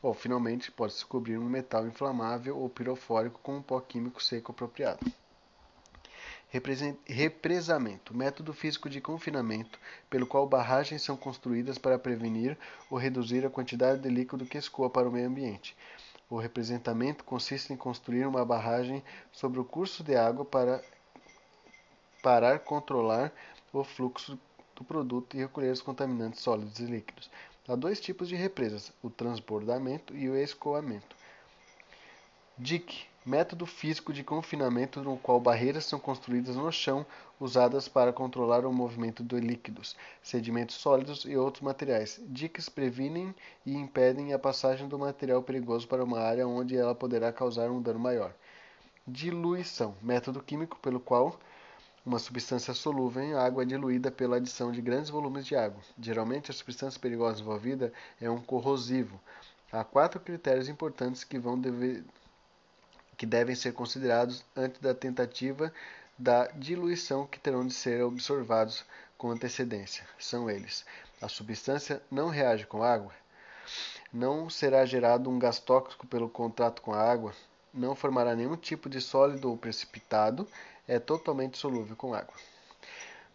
Ou, 0.07 0.13
finalmente, 0.13 0.71
pode-se 0.71 1.05
cobrir 1.05 1.37
um 1.37 1.49
metal 1.49 1.85
inflamável 1.85 2.57
ou 2.57 2.69
pirofórico 2.69 3.41
com 3.43 3.57
um 3.57 3.61
pó 3.61 3.81
químico 3.81 4.23
seco 4.23 4.53
apropriado. 4.53 5.05
Represamento 7.05 8.15
método 8.15 8.53
físico 8.53 8.89
de 8.89 9.01
confinamento 9.01 9.77
pelo 10.09 10.25
qual 10.25 10.47
barragens 10.47 11.01
são 11.01 11.17
construídas 11.17 11.77
para 11.77 11.99
prevenir 11.99 12.57
ou 12.89 12.97
reduzir 12.97 13.45
a 13.45 13.49
quantidade 13.49 14.01
de 14.01 14.07
líquido 14.07 14.45
que 14.45 14.57
escoa 14.57 14.89
para 14.89 15.09
o 15.09 15.11
meio 15.11 15.27
ambiente. 15.27 15.75
O 16.29 16.37
representamento 16.37 17.25
consiste 17.25 17.73
em 17.73 17.75
construir 17.75 18.25
uma 18.25 18.45
barragem 18.45 19.03
sobre 19.33 19.59
o 19.59 19.65
curso 19.65 20.05
de 20.05 20.15
água 20.15 20.45
para 20.45 20.81
parar 22.23 22.59
controlar 22.59 23.33
o 23.73 23.83
fluxo 23.83 24.39
do 24.73 24.85
produto 24.85 25.35
e 25.35 25.39
recolher 25.39 25.73
os 25.73 25.81
contaminantes 25.81 26.39
sólidos 26.39 26.79
e 26.79 26.85
líquidos. 26.85 27.29
Há 27.67 27.75
dois 27.75 27.99
tipos 27.99 28.29
de 28.29 28.35
represas, 28.35 28.93
o 29.03 29.09
transbordamento 29.09 30.15
e 30.15 30.29
o 30.29 30.37
escoamento. 30.37 31.15
DIC 32.57 33.05
método 33.27 33.65
físico 33.65 34.13
de 34.13 34.23
confinamento 34.23 35.01
no 35.01 35.17
qual 35.17 35.37
barreiras 35.37 35.83
são 35.83 35.99
construídas 35.99 36.55
no 36.55 36.71
chão 36.71 37.05
usadas 37.41 37.89
para 37.89 38.13
controlar 38.13 38.65
o 38.65 38.71
movimento 38.71 39.21
de 39.21 39.37
líquidos, 39.41 39.97
sedimentos 40.23 40.77
sólidos 40.77 41.25
e 41.25 41.35
outros 41.35 41.61
materiais. 41.61 42.21
Diques 42.25 42.69
previnem 42.69 43.35
e 43.65 43.75
impedem 43.75 44.31
a 44.31 44.39
passagem 44.39 44.87
do 44.87 44.97
material 44.97 45.43
perigoso 45.43 45.85
para 45.89 46.05
uma 46.05 46.21
área 46.21 46.47
onde 46.47 46.77
ela 46.77 46.95
poderá 46.95 47.33
causar 47.33 47.69
um 47.69 47.81
dano 47.81 47.99
maior. 47.99 48.33
Diluição 49.05 49.93
método 50.01 50.41
químico 50.41 50.79
pelo 50.79 51.01
qual 51.01 51.37
uma 52.07 52.19
substância 52.19 52.73
solúvel 52.73 53.21
em 53.21 53.33
água 53.33 53.63
é 53.63 53.65
diluída 53.65 54.09
pela 54.09 54.37
adição 54.37 54.71
de 54.71 54.81
grandes 54.81 55.09
volumes 55.09 55.45
de 55.45 55.57
água. 55.57 55.81
Geralmente, 55.99 56.49
a 56.49 56.53
substância 56.53 56.97
perigosa 56.97 57.41
envolvida 57.41 57.91
é 58.21 58.29
um 58.29 58.39
corrosivo. 58.41 59.19
Há 59.69 59.83
quatro 59.83 60.17
critérios 60.17 60.69
importantes 60.69 61.25
que, 61.25 61.37
vão 61.37 61.59
deve... 61.59 62.05
que 63.17 63.25
devem 63.25 63.53
ser 63.55 63.73
considerados 63.73 64.45
antes 64.55 64.79
da 64.79 64.95
tentativa 64.95 65.73
da 66.17 66.47
diluição 66.47 67.27
que 67.27 67.41
terão 67.41 67.67
de 67.67 67.73
ser 67.73 68.01
observados 68.01 68.85
com 69.17 69.29
antecedência. 69.29 70.05
São 70.17 70.49
eles: 70.49 70.85
a 71.21 71.27
substância 71.27 72.01
não 72.09 72.29
reage 72.29 72.65
com 72.65 72.83
água, 72.83 73.11
não 74.13 74.49
será 74.49 74.85
gerado 74.85 75.29
um 75.29 75.37
gás 75.37 75.59
tóxico 75.59 76.07
pelo 76.07 76.29
contato 76.29 76.81
com 76.81 76.93
a 76.93 77.01
água, 77.01 77.33
não 77.73 77.93
formará 77.93 78.33
nenhum 78.33 78.55
tipo 78.55 78.89
de 78.89 79.01
sólido 79.01 79.49
ou 79.49 79.57
precipitado, 79.57 80.47
é 80.87 80.99
totalmente 80.99 81.57
solúvel 81.57 81.95
com 81.95 82.13
água. 82.13 82.33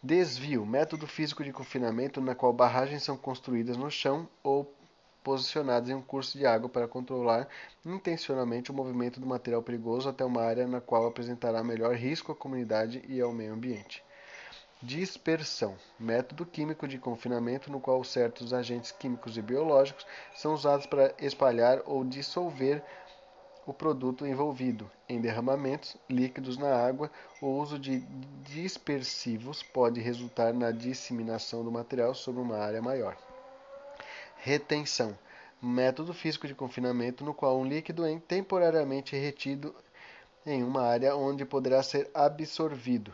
Desvio 0.03 0.67
método 0.67 1.07
físico 1.07 1.45
de 1.45 1.53
confinamento 1.53 2.21
na 2.21 2.35
qual 2.35 2.53
barragens 2.53 3.03
são 3.03 3.17
construídas 3.17 3.77
no 3.77 3.91
chão 3.91 4.29
ou 4.43 4.75
posicionadas 5.23 5.88
em 5.88 5.95
um 5.95 6.03
curso 6.03 6.37
de 6.37 6.45
água 6.45 6.69
para 6.69 6.88
controlar 6.88 7.49
intencionalmente 7.87 8.71
o 8.71 8.75
movimento 8.75 9.21
do 9.21 9.27
material 9.27 9.62
perigoso 9.62 10.09
até 10.09 10.25
uma 10.25 10.43
área 10.43 10.67
na 10.67 10.81
qual 10.81 11.07
apresentará 11.07 11.62
melhor 11.62 11.95
risco 11.95 12.33
à 12.33 12.35
comunidade 12.35 13.03
e 13.07 13.21
ao 13.21 13.33
meio 13.33 13.53
ambiente. 13.53 14.03
Dispersão 14.83 15.77
método 15.97 16.45
químico 16.45 16.88
de 16.88 16.99
confinamento 16.99 17.71
no 17.71 17.79
qual 17.79 18.03
certos 18.03 18.53
agentes 18.53 18.91
químicos 18.91 19.37
e 19.38 19.43
biológicos 19.43 20.05
são 20.35 20.55
usados 20.55 20.87
para 20.87 21.15
espalhar 21.21 21.81
ou 21.87 22.03
dissolver 22.03 22.83
o 23.66 23.72
produto 23.72 24.27
envolvido 24.27 24.90
em 25.09 25.20
derramamentos 25.20 25.96
líquidos 26.09 26.57
na 26.57 26.75
água. 26.75 27.11
O 27.40 27.46
uso 27.46 27.79
de 27.79 28.01
dispersivos 28.42 29.62
pode 29.62 30.01
resultar 30.01 30.53
na 30.53 30.70
disseminação 30.70 31.64
do 31.64 31.70
material 31.70 32.14
sobre 32.14 32.40
uma 32.40 32.57
área 32.57 32.83
maior. 32.83 33.16
Retenção 34.37 35.16
método 35.62 36.12
físico 36.12 36.48
de 36.48 36.55
confinamento 36.55 37.25
no 37.25 37.33
qual 37.33 37.57
um 37.61 37.64
líquido 37.64 38.05
é 38.05 38.18
temporariamente 38.18 39.14
retido 39.16 39.72
em 40.44 40.64
uma 40.64 40.83
área 40.83 41.14
onde 41.14 41.44
poderá 41.44 41.81
ser 41.85 42.11
absorvido, 42.12 43.12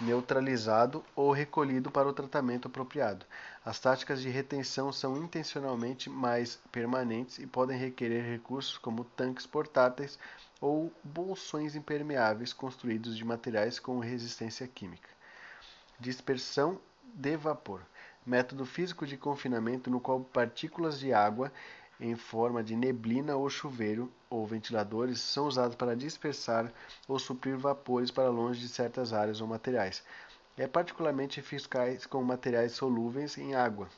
neutralizado 0.00 1.04
ou 1.14 1.32
recolhido 1.32 1.90
para 1.90 2.08
o 2.08 2.12
tratamento 2.12 2.68
apropriado. 2.68 3.24
As 3.64 3.78
táticas 3.78 4.20
de 4.20 4.28
retenção 4.28 4.92
são 4.92 5.16
intencionalmente 5.16 6.10
mais 6.10 6.58
permanentes 6.70 7.38
e 7.38 7.46
podem 7.46 7.78
requerer 7.78 8.24
recursos 8.24 8.76
como 8.78 9.04
tanques 9.04 9.46
portáteis 9.46 10.18
ou 10.60 10.92
bolsões 11.02 11.74
impermeáveis 11.74 12.52
construídos 12.52 13.16
de 13.16 13.24
materiais 13.24 13.78
com 13.78 13.98
resistência 13.98 14.66
química. 14.66 15.08
Dispersão 15.98 16.78
de 17.14 17.36
vapor 17.36 17.80
método 18.26 18.66
físico 18.66 19.06
de 19.06 19.16
confinamento 19.16 19.88
no 19.88 20.00
qual 20.00 20.20
partículas 20.20 20.98
de 20.98 21.12
água 21.12 21.52
em 22.00 22.14
forma 22.14 22.62
de 22.62 22.76
neblina 22.76 23.36
ou 23.36 23.48
chuveiro 23.48 24.12
ou 24.28 24.46
ventiladores 24.46 25.20
são 25.20 25.46
usados 25.46 25.76
para 25.76 25.96
dispersar 25.96 26.72
ou 27.08 27.18
suprir 27.18 27.56
vapores 27.56 28.10
para 28.10 28.28
longe 28.28 28.60
de 28.60 28.68
certas 28.68 29.12
áreas 29.12 29.40
ou 29.40 29.46
materiais. 29.46 30.02
É 30.56 30.66
particularmente 30.66 31.40
eficaz 31.40 32.06
com 32.06 32.22
materiais 32.22 32.72
solúveis 32.72 33.36
em 33.38 33.54
água, 33.54 33.88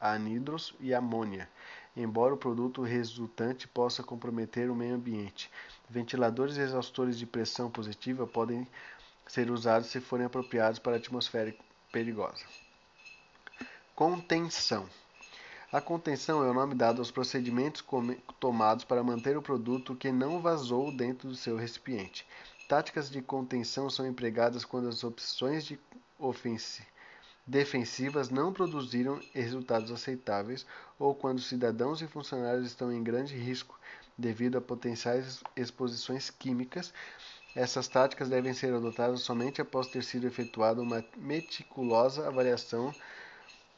anidros 0.00 0.74
e 0.80 0.94
amônia, 0.94 1.48
embora 1.96 2.34
o 2.34 2.38
produto 2.38 2.82
resultante 2.82 3.66
possa 3.66 4.02
comprometer 4.02 4.70
o 4.70 4.74
meio 4.74 4.94
ambiente. 4.94 5.50
Ventiladores 5.88 6.56
e 6.56 6.60
exaustores 6.60 7.18
de 7.18 7.26
pressão 7.26 7.70
positiva 7.70 8.26
podem 8.26 8.66
ser 9.26 9.50
usados 9.50 9.88
se 9.88 10.00
forem 10.00 10.26
apropriados 10.26 10.78
para 10.78 10.94
a 10.94 10.98
atmosfera 10.98 11.54
perigosa. 11.92 12.44
Contenção. 13.94 14.88
A 15.70 15.82
contenção 15.82 16.42
é 16.42 16.50
o 16.50 16.54
nome 16.54 16.74
dado 16.74 16.98
aos 16.98 17.10
procedimentos 17.10 17.84
tomados 18.40 18.86
para 18.86 19.04
manter 19.04 19.36
o 19.36 19.42
produto 19.42 19.94
que 19.94 20.10
não 20.10 20.40
vazou 20.40 20.90
dentro 20.90 21.28
do 21.28 21.34
seu 21.34 21.58
recipiente. 21.58 22.26
Táticas 22.66 23.10
de 23.10 23.20
contenção 23.20 23.90
são 23.90 24.06
empregadas 24.06 24.64
quando 24.64 24.88
as 24.88 25.04
opções 25.04 25.66
de 25.66 25.78
defensivas 27.46 28.30
não 28.30 28.50
produziram 28.50 29.20
resultados 29.34 29.92
aceitáveis 29.92 30.64
ou 30.98 31.14
quando 31.14 31.38
cidadãos 31.42 32.00
e 32.00 32.06
funcionários 32.06 32.66
estão 32.66 32.90
em 32.90 33.02
grande 33.02 33.36
risco 33.36 33.78
devido 34.16 34.56
a 34.56 34.62
potenciais 34.62 35.42
exposições 35.54 36.30
químicas. 36.30 36.94
Essas 37.54 37.88
táticas 37.88 38.30
devem 38.30 38.54
ser 38.54 38.72
adotadas 38.72 39.20
somente 39.20 39.60
após 39.60 39.88
ter 39.88 40.02
sido 40.02 40.26
efetuada 40.26 40.80
uma 40.80 41.04
meticulosa 41.18 42.26
avaliação 42.26 42.94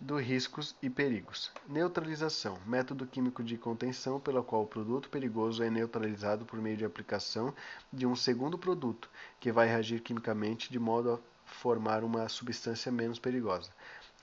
dos 0.01 0.23
riscos 0.23 0.75
e 0.81 0.89
perigos. 0.89 1.53
Neutralização 1.69 2.59
método 2.65 3.07
químico 3.07 3.45
de 3.45 3.59
contenção 3.59 4.19
pelo 4.19 4.43
qual 4.43 4.63
o 4.63 4.67
produto 4.67 5.11
perigoso 5.11 5.63
é 5.63 5.69
neutralizado 5.69 6.47
por 6.47 6.59
meio 6.59 6.77
de 6.77 6.87
aplicação 6.87 7.55
de 7.93 8.07
um 8.07 8.17
segundo 8.17 8.57
produto, 8.57 9.11
que 9.39 9.53
vai 9.53 9.69
reagir 9.69 10.01
quimicamente 10.01 10.73
de 10.73 10.79
modo 10.79 11.13
a 11.13 11.19
formar 11.45 12.03
uma 12.03 12.29
substância 12.31 12.91
menos 12.91 13.19
perigosa. 13.19 13.71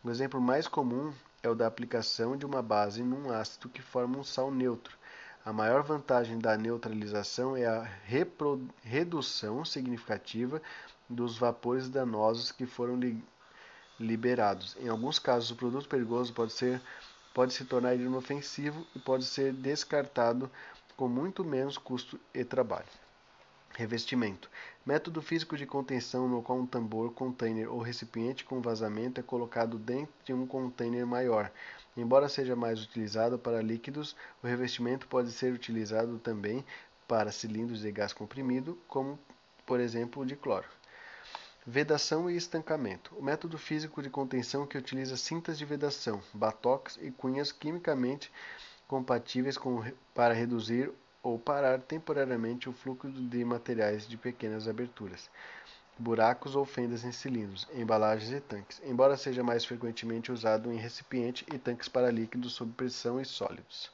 O 0.03 0.09
exemplo 0.09 0.41
mais 0.41 0.67
comum 0.67 1.13
é 1.43 1.49
o 1.49 1.53
da 1.53 1.67
aplicação 1.67 2.35
de 2.35 2.45
uma 2.45 2.63
base 2.63 3.03
num 3.03 3.31
ácido 3.31 3.69
que 3.69 3.81
forma 3.81 4.17
um 4.17 4.23
sal 4.23 4.49
neutro. 4.49 4.97
A 5.45 5.53
maior 5.53 5.83
vantagem 5.83 6.39
da 6.39 6.57
neutralização 6.57 7.55
é 7.55 7.65
a 7.65 7.87
redução 8.81 9.63
significativa 9.63 10.59
dos 11.07 11.37
vapores 11.37 11.87
danosos 11.87 12.51
que 12.51 12.65
foram 12.65 12.99
liberados. 13.99 14.75
Em 14.79 14.87
alguns 14.87 15.19
casos, 15.19 15.51
o 15.51 15.55
produto 15.55 15.87
perigoso 15.87 16.33
pode, 16.33 16.53
ser, 16.53 16.81
pode 17.33 17.53
se 17.53 17.65
tornar 17.65 17.95
inofensivo 17.95 18.85
e 18.95 18.99
pode 18.99 19.25
ser 19.25 19.53
descartado 19.53 20.49
com 20.95 21.07
muito 21.07 21.43
menos 21.43 21.77
custo 21.77 22.19
e 22.33 22.43
trabalho. 22.43 22.87
Revestimento: 23.75 24.49
método 24.85 25.21
físico 25.21 25.55
de 25.55 25.65
contenção 25.65 26.27
no 26.27 26.41
qual 26.41 26.57
um 26.57 26.65
tambor, 26.65 27.13
container 27.13 27.71
ou 27.71 27.79
recipiente 27.79 28.43
com 28.43 28.59
vazamento 28.59 29.19
é 29.19 29.23
colocado 29.23 29.77
dentro 29.77 30.13
de 30.25 30.33
um 30.33 30.47
container 30.47 31.05
maior. 31.05 31.51
Embora 31.95 32.29
seja 32.29 32.55
mais 32.55 32.81
utilizado 32.83 33.37
para 33.37 33.61
líquidos, 33.61 34.15
o 34.41 34.47
revestimento 34.47 35.07
pode 35.07 35.31
ser 35.31 35.53
utilizado 35.53 36.17
também 36.19 36.65
para 37.07 37.31
cilindros 37.31 37.81
de 37.81 37.91
gás 37.91 38.13
comprimido, 38.13 38.77
como 38.87 39.19
por 39.65 39.79
exemplo 39.79 40.23
o 40.23 40.25
de 40.25 40.35
cloro. 40.35 40.76
Vedação 41.69 42.29
e 42.29 42.37
estancamento. 42.37 43.13
O 43.17 43.21
método 43.21 43.57
físico 43.57 44.01
de 44.01 44.09
contenção 44.09 44.65
que 44.65 44.77
utiliza 44.77 45.17
cintas 45.17 45.57
de 45.57 45.65
vedação, 45.65 46.23
batoques 46.33 46.97
e 47.01 47.11
cunhas 47.11 47.51
quimicamente 47.51 48.31
compatíveis 48.87 49.57
com, 49.57 49.83
para 50.15 50.33
reduzir 50.33 50.89
ou 51.21 51.37
parar 51.37 51.81
temporariamente 51.81 52.69
o 52.69 52.71
fluxo 52.71 53.11
de 53.11 53.43
materiais 53.43 54.07
de 54.07 54.15
pequenas 54.15 54.65
aberturas, 54.65 55.29
buracos 55.99 56.55
ou 56.55 56.63
fendas 56.63 57.03
em 57.03 57.11
cilindros, 57.11 57.67
embalagens 57.73 58.31
e 58.31 58.39
tanques, 58.39 58.81
embora 58.85 59.17
seja 59.17 59.43
mais 59.43 59.65
frequentemente 59.65 60.31
usado 60.31 60.71
em 60.71 60.77
recipiente 60.77 61.45
e 61.53 61.57
tanques 61.57 61.89
para 61.89 62.09
líquidos 62.09 62.53
sob 62.53 62.71
pressão 62.71 63.19
e 63.19 63.25
sólidos. 63.25 63.91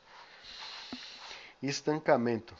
Estancamento 1.60 2.56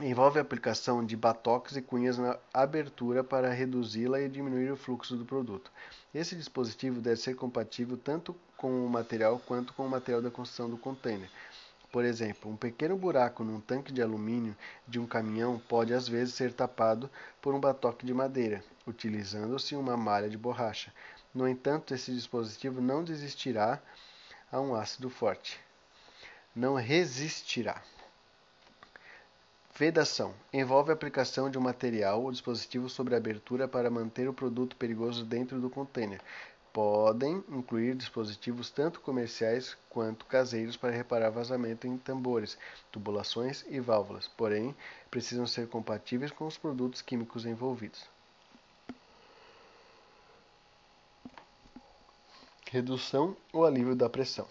envolve 0.00 0.38
a 0.38 0.42
aplicação 0.42 1.04
de 1.04 1.16
batoques 1.16 1.74
e 1.74 1.80
cunhas 1.80 2.18
na 2.18 2.38
abertura 2.52 3.24
para 3.24 3.50
reduzi-la 3.50 4.20
e 4.20 4.28
diminuir 4.28 4.70
o 4.70 4.76
fluxo 4.76 5.16
do 5.16 5.24
produto. 5.24 5.72
Esse 6.14 6.36
dispositivo 6.36 7.00
deve 7.00 7.16
ser 7.16 7.34
compatível 7.34 7.96
tanto 7.96 8.36
com 8.58 8.84
o 8.84 8.90
material 8.90 9.40
quanto 9.46 9.72
com 9.72 9.86
o 9.86 9.88
material 9.88 10.20
da 10.20 10.30
construção 10.30 10.68
do 10.68 10.76
container. 10.76 11.30
Por 11.90 12.04
exemplo, 12.04 12.50
um 12.50 12.56
pequeno 12.56 12.94
buraco 12.94 13.42
num 13.42 13.58
tanque 13.58 13.90
de 13.90 14.02
alumínio 14.02 14.54
de 14.86 14.98
um 14.98 15.06
caminhão 15.06 15.58
pode 15.66 15.94
às 15.94 16.06
vezes 16.06 16.34
ser 16.34 16.52
tapado 16.52 17.08
por 17.40 17.54
um 17.54 17.60
batoque 17.60 18.04
de 18.04 18.12
madeira, 18.12 18.62
utilizando-se 18.86 19.74
uma 19.74 19.96
malha 19.96 20.28
de 20.28 20.36
borracha. 20.36 20.92
No 21.34 21.48
entanto, 21.48 21.94
esse 21.94 22.12
dispositivo 22.12 22.82
não 22.82 23.02
desistirá 23.02 23.80
a 24.52 24.60
um 24.60 24.74
ácido 24.74 25.08
forte. 25.08 25.58
Não 26.54 26.74
resistirá. 26.74 27.82
Vedação 29.78 30.32
envolve 30.54 30.90
a 30.90 30.94
aplicação 30.94 31.50
de 31.50 31.58
um 31.58 31.60
material 31.60 32.22
ou 32.22 32.32
dispositivo 32.32 32.88
sobre 32.88 33.14
abertura 33.14 33.68
para 33.68 33.90
manter 33.90 34.26
o 34.26 34.32
produto 34.32 34.74
perigoso 34.74 35.22
dentro 35.22 35.60
do 35.60 35.68
container. 35.68 36.18
Podem 36.72 37.44
incluir 37.50 37.94
dispositivos 37.94 38.70
tanto 38.70 39.00
comerciais 39.00 39.76
quanto 39.90 40.24
caseiros 40.24 40.78
para 40.78 40.96
reparar 40.96 41.28
vazamento 41.28 41.86
em 41.86 41.98
tambores, 41.98 42.56
tubulações 42.90 43.66
e 43.68 43.78
válvulas, 43.78 44.26
porém 44.28 44.74
precisam 45.10 45.46
ser 45.46 45.68
compatíveis 45.68 46.30
com 46.30 46.46
os 46.46 46.56
produtos 46.56 47.02
químicos 47.02 47.44
envolvidos. 47.44 48.08
Redução 52.70 53.36
ou 53.52 53.66
alívio 53.66 53.94
da 53.94 54.08
pressão 54.08 54.48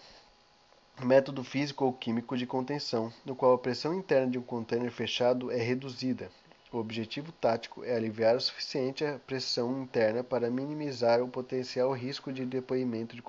método 1.04 1.44
físico 1.44 1.84
ou 1.84 1.92
químico 1.92 2.36
de 2.36 2.46
contenção, 2.46 3.12
no 3.24 3.36
qual 3.36 3.52
a 3.52 3.58
pressão 3.58 3.92
interna 3.92 4.30
de 4.30 4.38
um 4.38 4.42
container 4.42 4.90
fechado 4.90 5.50
é 5.50 5.58
reduzida. 5.58 6.30
O 6.72 6.78
objetivo 6.78 7.30
tático 7.32 7.84
é 7.84 7.94
aliviar 7.94 8.34
o 8.34 8.40
suficiente 8.40 9.04
a 9.04 9.18
pressão 9.18 9.82
interna 9.82 10.24
para 10.24 10.50
minimizar 10.50 11.22
o 11.22 11.28
potencial 11.28 11.92
risco 11.92 12.32
de 12.32 12.44
depoimento 12.44 13.14
de 13.14 13.22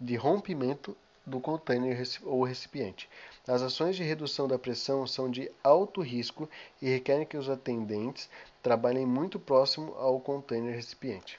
de 0.00 0.16
rompimento 0.16 0.96
do 1.26 1.38
container 1.38 2.00
ou 2.22 2.42
recipiente. 2.42 3.08
As 3.46 3.62
ações 3.62 3.96
de 3.96 4.02
redução 4.02 4.48
da 4.48 4.58
pressão 4.58 5.06
são 5.06 5.30
de 5.30 5.50
alto 5.62 6.00
risco 6.00 6.48
e 6.80 6.88
requerem 6.88 7.26
que 7.26 7.36
os 7.36 7.48
atendentes 7.48 8.28
trabalhem 8.62 9.06
muito 9.06 9.38
próximo 9.38 9.94
ao 9.94 10.18
container 10.20 10.74
recipiente. 10.74 11.38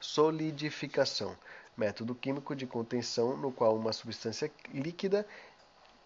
Solidificação 0.00 1.36
método 1.78 2.14
químico 2.14 2.54
de 2.54 2.66
contenção 2.66 3.36
no 3.36 3.52
qual 3.52 3.76
uma 3.76 3.92
substância 3.92 4.50
líquida 4.74 5.24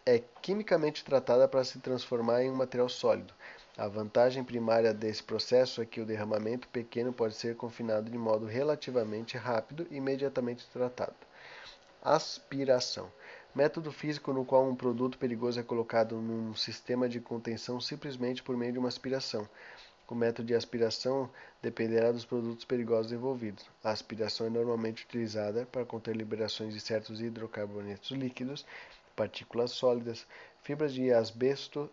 é 0.04 0.22
quimicamente 0.42 1.04
tratada 1.04 1.48
para 1.48 1.64
se 1.64 1.78
transformar 1.78 2.42
em 2.42 2.50
um 2.50 2.54
material 2.54 2.88
sólido. 2.88 3.32
A 3.76 3.88
vantagem 3.88 4.44
primária 4.44 4.92
desse 4.92 5.22
processo 5.22 5.80
é 5.80 5.86
que 5.86 6.00
o 6.00 6.04
derramamento 6.04 6.68
pequeno 6.68 7.12
pode 7.12 7.34
ser 7.34 7.56
confinado 7.56 8.10
de 8.10 8.18
modo 8.18 8.44
relativamente 8.44 9.38
rápido 9.38 9.86
e 9.90 9.96
imediatamente 9.96 10.68
tratado. 10.68 11.16
Aspiração 12.02 13.10
método 13.54 13.92
físico 13.92 14.32
no 14.32 14.44
qual 14.44 14.66
um 14.66 14.74
produto 14.74 15.18
perigoso 15.18 15.60
é 15.60 15.62
colocado 15.62 16.16
num 16.16 16.54
sistema 16.54 17.08
de 17.08 17.20
contenção 17.20 17.80
simplesmente 17.80 18.42
por 18.42 18.56
meio 18.56 18.72
de 18.72 18.78
uma 18.78 18.88
aspiração. 18.88 19.48
O 20.08 20.14
método 20.14 20.48
de 20.48 20.54
aspiração 20.54 21.30
dependerá 21.62 22.12
dos 22.12 22.24
produtos 22.24 22.64
perigosos 22.64 23.12
envolvidos. 23.12 23.64
A 23.82 23.90
aspiração 23.90 24.46
é 24.46 24.50
normalmente 24.50 25.04
utilizada 25.04 25.66
para 25.66 25.84
conter 25.84 26.14
liberações 26.14 26.74
de 26.74 26.80
certos 26.80 27.20
hidrocarbonetos 27.20 28.10
líquidos, 28.10 28.66
partículas 29.16 29.70
sólidas, 29.70 30.26
fibras 30.62 30.92
de 30.92 31.12
asbesto, 31.12 31.88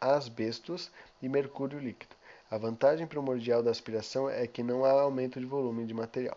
asbestos 0.00 0.90
e 1.22 1.28
mercúrio 1.28 1.78
líquido. 1.78 2.16
A 2.50 2.58
vantagem 2.58 3.06
primordial 3.06 3.62
da 3.62 3.70
aspiração 3.70 4.28
é 4.28 4.46
que 4.46 4.62
não 4.62 4.84
há 4.84 4.90
aumento 4.90 5.38
de 5.38 5.46
volume 5.46 5.86
de 5.86 5.94
material. 5.94 6.36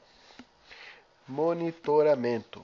Monitoramento. 1.28 2.64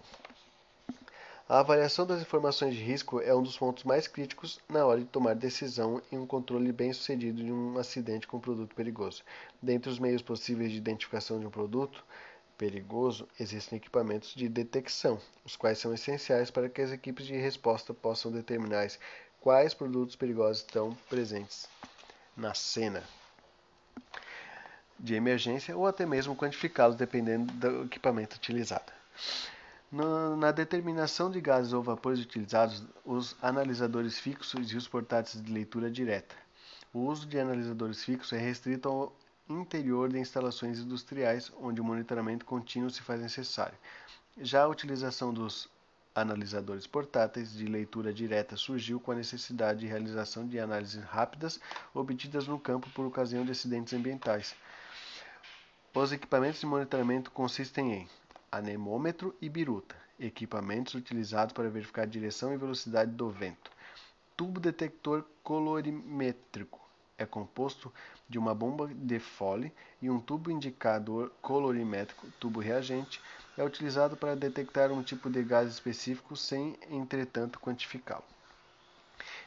A 1.50 1.62
avaliação 1.62 2.06
das 2.06 2.22
informações 2.22 2.76
de 2.76 2.84
risco 2.84 3.20
é 3.22 3.34
um 3.34 3.42
dos 3.42 3.58
pontos 3.58 3.84
mais 3.84 4.08
críticos 4.08 4.60
na 4.70 4.86
hora 4.86 5.00
de 5.00 5.08
tomar 5.08 5.34
decisão 5.34 6.00
em 6.12 6.18
um 6.20 6.28
controle 6.28 6.72
bem-sucedido 6.72 7.44
de 7.44 7.52
um 7.52 7.76
acidente 7.80 8.28
com 8.28 8.40
produto 8.40 8.76
perigoso. 8.76 9.24
Dentre 9.60 9.90
os 9.90 9.98
meios 9.98 10.22
possíveis 10.22 10.72
de 10.72 10.78
identificação 10.78 11.40
de 11.40 11.48
um 11.48 11.50
produto 11.50 12.06
perigoso, 12.56 13.28
existem 13.40 13.78
equipamentos 13.78 14.36
de 14.36 14.48
detecção, 14.48 15.20
os 15.44 15.56
quais 15.56 15.80
são 15.80 15.92
essenciais 15.92 16.52
para 16.52 16.70
que 16.70 16.84
as 16.84 16.92
equipes 16.92 17.26
de 17.26 17.36
resposta 17.36 17.96
possam 17.96 18.32
determinar 18.32 18.88
quais 19.42 19.74
produtos 19.74 20.16
perigosos 20.16 20.62
estão 20.62 20.96
presentes 21.10 21.68
na 22.38 22.54
cena 22.54 23.04
de 25.00 25.16
emergência 25.16 25.76
ou 25.76 25.88
até 25.88 26.06
mesmo 26.06 26.36
quantificá-los 26.36 26.96
dependendo 26.96 27.52
do 27.54 27.86
equipamento 27.86 28.36
utilizado. 28.36 28.94
No, 29.92 30.36
na 30.36 30.52
determinação 30.52 31.32
de 31.32 31.42
gases 31.42 31.74
ou 31.74 31.82
vapores 31.82 32.20
utilizados, 32.20 32.84
os 33.04 33.36
analisadores 33.42 34.20
fixos 34.20 34.72
e 34.72 34.78
os 34.78 34.88
portáteis 34.88 35.44
de 35.44 35.52
leitura 35.52 35.90
direta. 35.90 36.36
O 36.94 37.00
uso 37.00 37.26
de 37.26 37.40
analisadores 37.40 38.04
fixos 38.04 38.34
é 38.34 38.38
restrito 38.38 38.88
ao 38.88 39.16
interior 39.50 40.10
de 40.10 40.20
instalações 40.20 40.78
industriais, 40.78 41.52
onde 41.60 41.82
o 41.82 41.84
monitoramento 41.84 42.46
contínuo 42.46 42.92
se 42.92 43.02
faz 43.02 43.20
necessário. 43.20 43.78
Já 44.38 44.64
a 44.64 44.68
utilização 44.68 45.34
dos 45.34 45.68
analisadores 46.14 46.86
portáteis 46.86 47.52
de 47.54 47.66
leitura 47.66 48.14
direta 48.14 48.56
surgiu 48.56 49.00
com 49.00 49.12
a 49.12 49.16
necessidade 49.16 49.80
de 49.80 49.88
realização 49.88 50.48
de 50.48 50.60
análises 50.60 51.04
rápidas 51.04 51.60
obtidas 51.96 52.48
no 52.48 52.60
campo 52.60 52.90
por 52.92 53.06
ocasião 53.08 53.44
de 53.44 53.52
acidentes 53.52 53.94
ambientais. 53.94 54.56
Os 55.96 56.12
equipamentos 56.12 56.60
de 56.60 56.68
monitoramento 56.68 57.32
consistem 57.32 57.94
em 57.94 58.10
anemômetro 58.52 59.36
e 59.42 59.50
biruta, 59.50 59.96
equipamentos 60.20 60.94
utilizados 60.94 61.54
para 61.54 61.70
verificar 61.70 62.04
a 62.04 62.06
direção 62.06 62.54
e 62.54 62.58
velocidade 62.58 63.12
do 63.12 63.30
vento. 63.30 63.72
Tubo 64.36 64.60
detector 64.60 65.26
colorimétrico 65.44 66.80
é 67.18 67.26
composto 67.26 67.94
de 68.28 68.40
uma 68.40 68.56
bomba 68.56 68.88
de 68.88 69.20
Foley 69.20 69.74
e 70.02 70.10
um 70.10 70.20
tubo 70.20 70.50
indicador 70.50 71.32
colorimétrico, 71.42 72.28
tubo 72.40 72.60
reagente, 72.60 73.22
é 73.58 73.64
utilizado 73.64 74.16
para 74.16 74.36
detectar 74.36 74.92
um 74.92 75.04
tipo 75.04 75.30
de 75.30 75.44
gás 75.44 75.70
específico 75.70 76.38
sem, 76.38 76.78
entretanto, 76.90 77.60
quantificá-lo. 77.60 78.24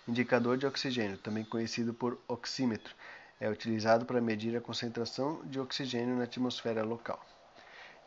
Indicador 0.07 0.59
de 0.59 0.67
oxigênio, 0.67 1.17
também 1.17 1.45
conhecido 1.45 1.95
por 1.95 2.19
oxímetro, 2.29 2.95
é 3.41 3.49
utilizado 3.49 4.05
para 4.05 4.21
medir 4.21 4.55
a 4.57 4.61
concentração 4.61 5.41
de 5.47 5.59
oxigênio 5.59 6.17
na 6.17 6.25
atmosfera 6.25 6.85
local. 6.85 7.25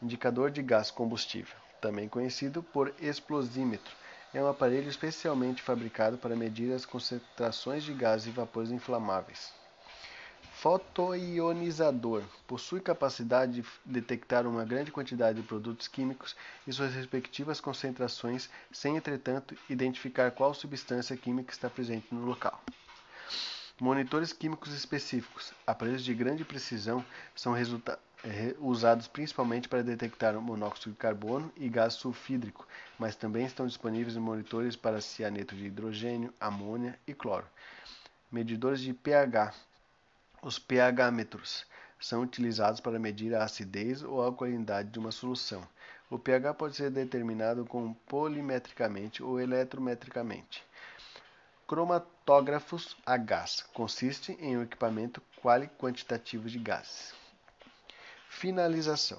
Indicador 0.02 0.52
de 0.52 0.62
gás 0.62 0.92
combustível, 0.92 1.56
também 1.80 2.10
conhecido 2.10 2.62
por 2.62 2.94
explosímetro, 3.00 3.96
é 4.34 4.44
um 4.44 4.48
aparelho 4.48 4.90
especialmente 4.90 5.62
fabricado 5.62 6.18
para 6.18 6.36
medir 6.36 6.74
as 6.74 6.86
concentrações 6.86 7.84
de 7.84 7.94
gases 7.94 8.28
e 8.28 8.32
vapores 8.32 8.72
inflamáveis. 8.72 9.54
Fotoionizador 10.56 12.24
possui 12.48 12.82
capacidade 12.82 13.62
de 13.62 13.68
detectar 13.86 14.48
uma 14.48 14.66
grande 14.66 14.92
quantidade 14.92 15.42
de 15.42 15.48
produtos 15.48 15.88
químicos 15.88 16.36
e 16.66 16.74
suas 16.74 16.94
respectivas 16.94 17.62
concentrações, 17.62 18.50
sem, 18.72 18.98
entretanto, 18.98 19.56
identificar 19.70 20.32
qual 20.32 20.54
substância 20.54 21.16
química 21.16 21.52
está 21.52 21.70
presente 21.70 22.08
no 22.12 22.26
local. 22.26 22.62
Monitores 23.80 24.32
químicos 24.32 24.74
específicos, 24.74 25.54
aparelhos 25.68 26.04
de 26.04 26.14
grande 26.14 26.46
precisão, 26.46 27.06
são 27.36 27.54
é, 27.54 27.62
usados 28.60 29.08
principalmente 29.08 29.70
para 29.70 29.84
detectar 29.84 30.34
monóxido 30.40 30.92
de 30.92 30.98
carbono 30.98 31.52
e 31.56 31.70
gás 31.70 31.94
sulfídrico, 31.94 32.68
mas 32.98 33.16
também 33.16 33.46
estão 33.46 33.68
disponíveis 33.68 34.18
monitores 34.18 34.76
para 34.76 35.02
cianeto 35.02 35.56
de 35.56 35.66
hidrogênio, 35.66 36.34
amônia 36.40 36.98
e 37.08 37.14
cloro. 37.14 37.46
Medidores 38.32 38.82
de 38.82 38.94
pH. 38.94 39.54
Os 40.42 40.58
pH-metros 40.58 41.66
são 42.00 42.24
utilizados 42.24 42.80
para 42.80 43.00
medir 43.00 43.34
a 43.34 43.44
acidez 43.44 44.04
ou 44.04 44.22
a 44.22 44.26
alcalinidade 44.26 44.90
de 44.90 45.00
uma 45.00 45.12
solução. 45.12 45.68
O 46.10 46.20
pH 46.20 46.54
pode 46.54 46.76
ser 46.76 46.92
determinado 46.92 47.66
com 47.66 47.94
polimetricamente 47.94 49.24
ou 49.24 49.40
eletrometricamente. 49.40 50.64
Cromatógrafos 51.68 52.96
a 53.06 53.18
gás 53.18 53.64
consiste 53.74 54.34
em 54.40 54.58
um 54.58 54.64
equipamento 54.64 55.22
quali-quantitativo 55.42 56.48
de 56.48 56.60
gases. 56.60 57.25
Finalização. 58.38 59.18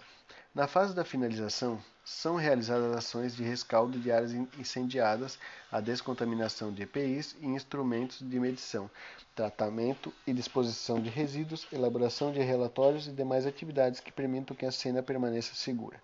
Na 0.55 0.67
fase 0.67 0.95
da 0.95 1.03
finalização, 1.03 1.83
são 2.05 2.37
realizadas 2.37 2.95
ações 2.95 3.35
de 3.35 3.43
rescaldo 3.43 3.99
de 3.99 4.13
áreas 4.13 4.35
incendiadas, 4.59 5.39
a 5.73 5.81
descontaminação 5.81 6.71
de 6.71 6.83
EPIs 6.83 7.35
e 7.41 7.47
instrumentos 7.47 8.19
de 8.21 8.39
medição, 8.39 8.91
tratamento 9.35 10.13
e 10.27 10.35
disposição 10.35 11.01
de 11.01 11.09
resíduos, 11.09 11.67
elaboração 11.73 12.31
de 12.31 12.41
relatórios 12.41 13.07
e 13.07 13.11
demais 13.11 13.47
atividades 13.47 14.01
que 14.01 14.13
permitam 14.13 14.55
que 14.55 14.67
a 14.67 14.71
cena 14.71 15.03
permaneça 15.03 15.55
segura. 15.55 15.99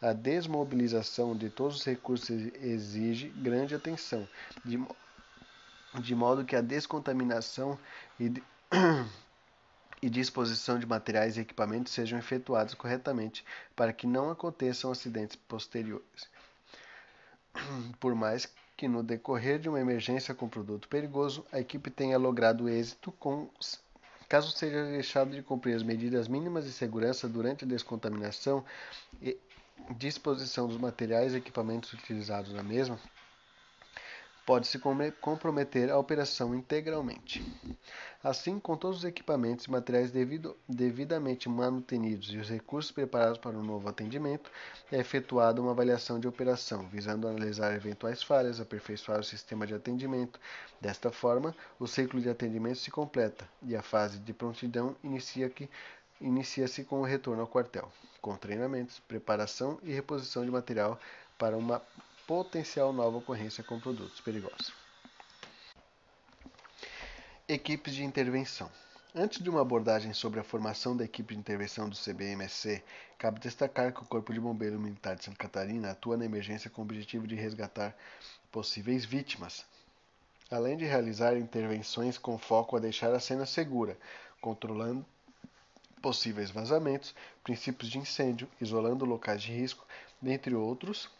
A 0.00 0.12
desmobilização 0.12 1.36
de 1.36 1.50
todos 1.50 1.78
os 1.78 1.84
recursos 1.84 2.30
exige 2.30 3.28
grande 3.30 3.74
atenção, 3.74 4.26
de 4.64 4.80
de 6.00 6.14
modo 6.14 6.44
que 6.44 6.56
a 6.56 6.62
descontaminação 6.62 7.78
e, 8.18 8.32
e 10.02 10.10
disposição 10.10 10.78
de 10.78 10.84
materiais 10.84 11.36
e 11.36 11.40
equipamentos 11.40 11.92
sejam 11.92 12.18
efetuados 12.18 12.74
corretamente 12.74 13.44
para 13.76 13.92
que 13.92 14.06
não 14.06 14.30
aconteçam 14.30 14.90
acidentes 14.90 15.36
posteriores. 15.36 16.28
Por 18.00 18.14
mais 18.14 18.52
que 18.76 18.88
no 18.88 19.02
decorrer 19.02 19.60
de 19.60 19.68
uma 19.68 19.80
emergência 19.80 20.34
com 20.34 20.48
produto 20.48 20.88
perigoso, 20.88 21.46
a 21.52 21.60
equipe 21.60 21.88
tenha 21.88 22.18
logrado 22.18 22.68
êxito 22.68 23.12
com 23.12 23.48
caso 24.28 24.50
seja 24.50 24.84
deixado 24.86 25.30
de 25.30 25.42
cumprir 25.42 25.76
as 25.76 25.82
medidas 25.82 26.26
mínimas 26.26 26.64
de 26.64 26.72
segurança 26.72 27.28
durante 27.28 27.64
a 27.64 27.68
descontaminação 27.68 28.64
e 29.20 29.38
disposição 29.96 30.66
dos 30.66 30.78
materiais 30.78 31.34
e 31.34 31.36
equipamentos 31.36 31.92
utilizados 31.92 32.52
na 32.52 32.62
mesma, 32.62 32.98
pode-se 34.44 34.78
comprometer 35.20 35.90
a 35.90 35.98
operação 35.98 36.54
integralmente. 36.54 37.44
Assim, 38.22 38.58
com 38.58 38.76
todos 38.76 38.98
os 38.98 39.04
equipamentos 39.04 39.66
e 39.66 39.70
materiais 39.70 40.10
devido, 40.10 40.56
devidamente 40.68 41.48
manutenidos 41.48 42.32
e 42.32 42.38
os 42.38 42.48
recursos 42.48 42.92
preparados 42.92 43.38
para 43.38 43.56
o 43.56 43.62
novo 43.62 43.88
atendimento, 43.88 44.50
é 44.90 44.98
efetuada 44.98 45.60
uma 45.60 45.72
avaliação 45.72 46.20
de 46.20 46.28
operação, 46.28 46.88
visando 46.88 47.26
analisar 47.26 47.74
eventuais 47.74 48.22
falhas, 48.22 48.60
aperfeiçoar 48.60 49.20
o 49.20 49.24
sistema 49.24 49.66
de 49.66 49.74
atendimento. 49.74 50.38
Desta 50.80 51.10
forma, 51.10 51.54
o 51.78 51.86
ciclo 51.86 52.20
de 52.20 52.28
atendimento 52.28 52.78
se 52.78 52.90
completa 52.90 53.48
e 53.62 53.74
a 53.74 53.82
fase 53.82 54.18
de 54.18 54.32
prontidão 54.32 54.96
inicia-se 55.02 55.68
inicia 56.20 56.66
com 56.84 57.00
o 57.00 57.04
retorno 57.04 57.42
ao 57.42 57.48
quartel, 57.48 57.90
com 58.20 58.36
treinamentos, 58.36 59.00
preparação 59.00 59.80
e 59.82 59.92
reposição 59.92 60.44
de 60.44 60.50
material 60.52 60.98
para 61.36 61.56
uma 61.56 61.82
potencial 62.32 62.94
nova 62.94 63.18
ocorrência 63.18 63.62
com 63.62 63.78
produtos 63.78 64.18
perigosos. 64.22 64.72
Equipes 67.46 67.94
de 67.94 68.02
intervenção. 68.02 68.70
Antes 69.14 69.42
de 69.42 69.50
uma 69.50 69.60
abordagem 69.60 70.14
sobre 70.14 70.40
a 70.40 70.42
formação 70.42 70.96
da 70.96 71.04
equipe 71.04 71.34
de 71.34 71.40
intervenção 71.40 71.90
do 71.90 71.94
CBMSC, 71.94 72.82
cabe 73.18 73.38
destacar 73.38 73.92
que 73.92 74.00
o 74.00 74.06
Corpo 74.06 74.32
de 74.32 74.40
Bombeiro 74.40 74.80
Militar 74.80 75.14
de 75.14 75.26
Santa 75.26 75.36
Catarina 75.36 75.90
atua 75.90 76.16
na 76.16 76.24
emergência 76.24 76.70
com 76.70 76.80
o 76.80 76.84
objetivo 76.86 77.26
de 77.26 77.34
resgatar 77.34 77.94
possíveis 78.50 79.04
vítimas, 79.04 79.66
além 80.50 80.78
de 80.78 80.86
realizar 80.86 81.36
intervenções 81.36 82.16
com 82.16 82.38
foco 82.38 82.78
a 82.78 82.80
deixar 82.80 83.12
a 83.12 83.20
cena 83.20 83.44
segura, 83.44 83.98
controlando 84.40 85.04
possíveis 86.00 86.50
vazamentos, 86.50 87.14
princípios 87.44 87.90
de 87.90 87.98
incêndio, 87.98 88.48
isolando 88.58 89.04
locais 89.04 89.42
de 89.42 89.52
risco, 89.52 89.86
dentre 90.22 90.54
outros, 90.54 91.10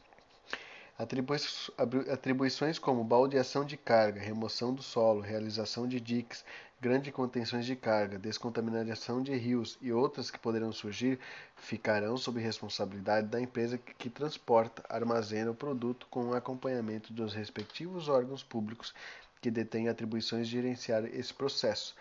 Atribuições 0.99 2.79
como 2.79 3.03
baldeação 3.03 3.65
de 3.65 3.77
carga, 3.77 4.21
remoção 4.21 4.75
do 4.75 4.83
solo, 4.83 5.21
realização 5.21 5.89
de 5.89 5.99
diques, 5.99 6.45
grandes 6.81 7.13
contenções 7.13 7.65
de 7.65 7.75
carga, 7.75 8.19
descontaminação 8.19 9.23
de 9.23 9.35
rios 9.35 9.79
e 9.81 9.93
outras 9.93 10.31
que 10.31 10.39
poderão 10.39 10.73
surgir 10.73 11.19
ficarão 11.57 12.17
sob 12.17 12.41
responsabilidade 12.41 13.29
da 13.29 13.41
empresa 13.41 13.79
que 13.79 14.11
transporta, 14.11 14.85
armazena 14.89 15.51
o 15.51 15.55
produto 15.55 16.07
com 16.11 16.35
acompanhamento 16.35 17.13
dos 17.13 17.33
respectivos 17.33 18.09
órgãos 18.09 18.43
públicos 18.43 18.93
que 19.41 19.51
detêm 19.51 19.89
atribuições 19.89 20.47
de 20.47 20.53
gerenciar 20.53 21.05
esse 21.05 21.33
processo. 21.33 21.95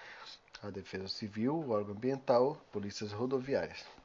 A 0.62 0.70
Defesa 0.70 1.08
Civil, 1.08 1.56
o 1.56 1.70
órgão 1.72 1.96
ambiental, 1.96 2.56
polícias 2.72 3.12
rodoviárias. 3.12 4.01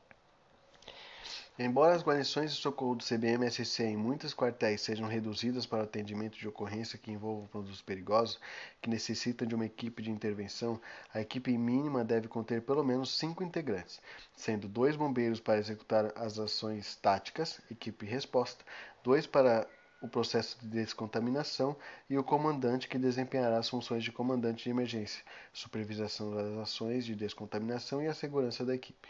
Embora 1.59 1.95
as 1.95 2.03
guarnições 2.03 2.55
de 2.55 2.61
socorro 2.61 2.97
do 2.97 3.05
CBM-SC 3.05 3.83
em 3.83 3.97
muitos 3.97 4.35
quartéis 4.35 4.83
sejam 4.83 5.09
reduzidas 5.09 5.65
para 5.65 5.81
o 5.81 5.85
atendimento 5.85 6.37
de 6.37 6.47
ocorrência 6.47 6.99
que 6.99 7.11
envolva 7.11 7.49
produtos 7.49 7.81
perigosos 7.81 8.39
que 8.83 8.91
necessitam 8.91 9.49
de 9.49 9.55
uma 9.55 9.65
equipe 9.65 10.03
de 10.03 10.11
intervenção, 10.11 10.79
a 11.15 11.21
equipe 11.23 11.57
mínima 11.57 12.05
deve 12.05 12.29
conter 12.29 12.61
pelo 12.61 12.85
menos 12.85 13.17
cinco 13.19 13.43
integrantes, 13.43 14.03
sendo 14.37 14.69
dois 14.69 14.97
bombeiros 14.97 15.41
para 15.41 15.59
executar 15.59 16.13
as 16.15 16.39
ações 16.39 16.95
táticas, 16.97 17.59
equipe 17.71 18.05
resposta, 18.05 18.63
dois 19.03 19.27
para 19.27 19.67
o 20.03 20.09
processo 20.09 20.59
de 20.61 20.69
descontaminação 20.69 21.75
e 22.11 22.19
o 22.19 22.23
comandante 22.23 22.87
que 22.87 22.99
desempenhará 22.99 23.57
as 23.57 23.71
funções 23.71 24.05
de 24.05 24.13
comandante 24.13 24.65
de 24.65 24.69
emergência, 24.69 25.25
supervisação 25.55 26.35
das 26.35 26.59
ações 26.59 27.07
de 27.07 27.15
descontaminação 27.15 28.03
e 28.03 28.09
a 28.09 28.15
segurança 28.15 28.63
da 28.63 28.75
equipe. 28.75 29.09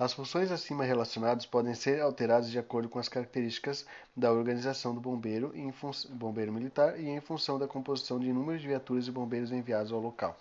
As 0.00 0.14
funções 0.14 0.50
acima 0.50 0.82
relacionadas 0.82 1.44
podem 1.44 1.74
ser 1.74 2.00
alteradas 2.00 2.50
de 2.50 2.58
acordo 2.58 2.88
com 2.88 2.98
as 2.98 3.06
características 3.06 3.84
da 4.16 4.32
organização 4.32 4.94
do 4.94 5.00
bombeiro, 5.00 5.52
bombeiro 6.08 6.50
militar 6.50 6.98
e 6.98 7.06
em 7.06 7.20
função 7.20 7.58
da 7.58 7.68
composição 7.68 8.18
de 8.18 8.32
número 8.32 8.58
de 8.58 8.66
viaturas 8.66 9.06
e 9.06 9.10
bombeiros 9.10 9.52
enviados 9.52 9.92
ao 9.92 10.00
local. 10.00 10.34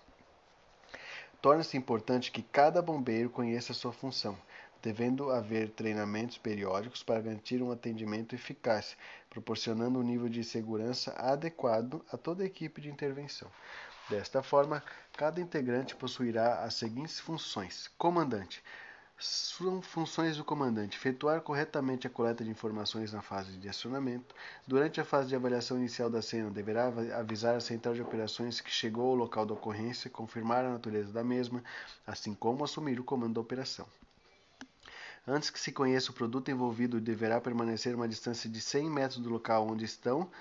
Torna-se 1.42 1.76
importante 1.76 2.32
que 2.32 2.42
cada 2.42 2.82
bombeiro 2.82 3.30
conheça 3.30 3.74
sua 3.74 3.92
função, 3.92 4.38
devendo 4.82 5.30
haver 5.30 5.72
treinamentos 5.72 6.38
periódicos 6.38 7.04
para 7.04 7.20
garantir 7.20 7.62
um 7.62 7.70
atendimento 7.70 8.34
eficaz, 8.34 8.96
proporcionando 9.30 10.00
um 10.00 10.04
nível 10.04 10.30
de 10.30 10.42
segurança 10.42 11.12
adequado 11.18 12.02
a 12.14 12.16
toda 12.16 12.44
a 12.44 12.46
equipe 12.46 12.80
de 12.80 12.90
intervenção. 12.90 13.52
Desta 14.10 14.42
forma, 14.42 14.82
cada 15.18 15.42
integrante 15.42 15.98
possuirá 15.98 16.64
as 16.64 16.76
seguintes 16.76 17.20
funções: 17.20 17.90
comandante 17.98 18.64
são 19.20 19.82
funções 19.82 20.38
do 20.38 20.46
comandante 20.46 20.98
efetuar 20.98 21.42
corretamente 21.42 22.08
a 22.08 22.10
coleta 22.10 22.42
de 22.42 22.50
informações 22.50 23.12
na 23.12 23.22
fase 23.22 23.52
de 23.58 23.68
acionamento. 23.68 24.34
Durante 24.66 25.02
a 25.02 25.06
fase 25.06 25.28
de 25.28 25.36
avaliação 25.36 25.78
inicial 25.78 26.10
da 26.10 26.22
cena, 26.22 26.50
deverá 26.50 26.88
avisar 27.18 27.56
a 27.56 27.60
central 27.60 27.94
de 27.94 28.02
operações 28.02 28.62
que 28.62 28.72
chegou 28.72 29.10
ao 29.10 29.16
local 29.16 29.46
da 29.46 29.54
ocorrência, 29.54 30.10
confirmar 30.10 30.64
a 30.64 30.70
natureza 30.70 31.12
da 31.12 31.24
mesma, 31.24 31.62
assim 32.08 32.34
como 32.34 32.64
assumir 32.64 32.98
o 32.98 33.04
comando 33.04 33.34
da 33.34 33.42
operação. 33.42 33.86
Antes 35.28 35.50
que 35.50 35.60
se 35.60 35.74
conheça 35.74 36.12
o 36.12 36.16
produto 36.16 36.50
envolvido, 36.50 37.02
deverá 37.02 37.42
permanecer 37.42 37.94
uma 37.94 38.08
distância 38.08 38.50
de 38.50 38.62
100 38.62 38.90
metros 38.90 39.20
do 39.20 39.30
local 39.30 39.68
onde 39.70 39.84
estão 39.84 40.32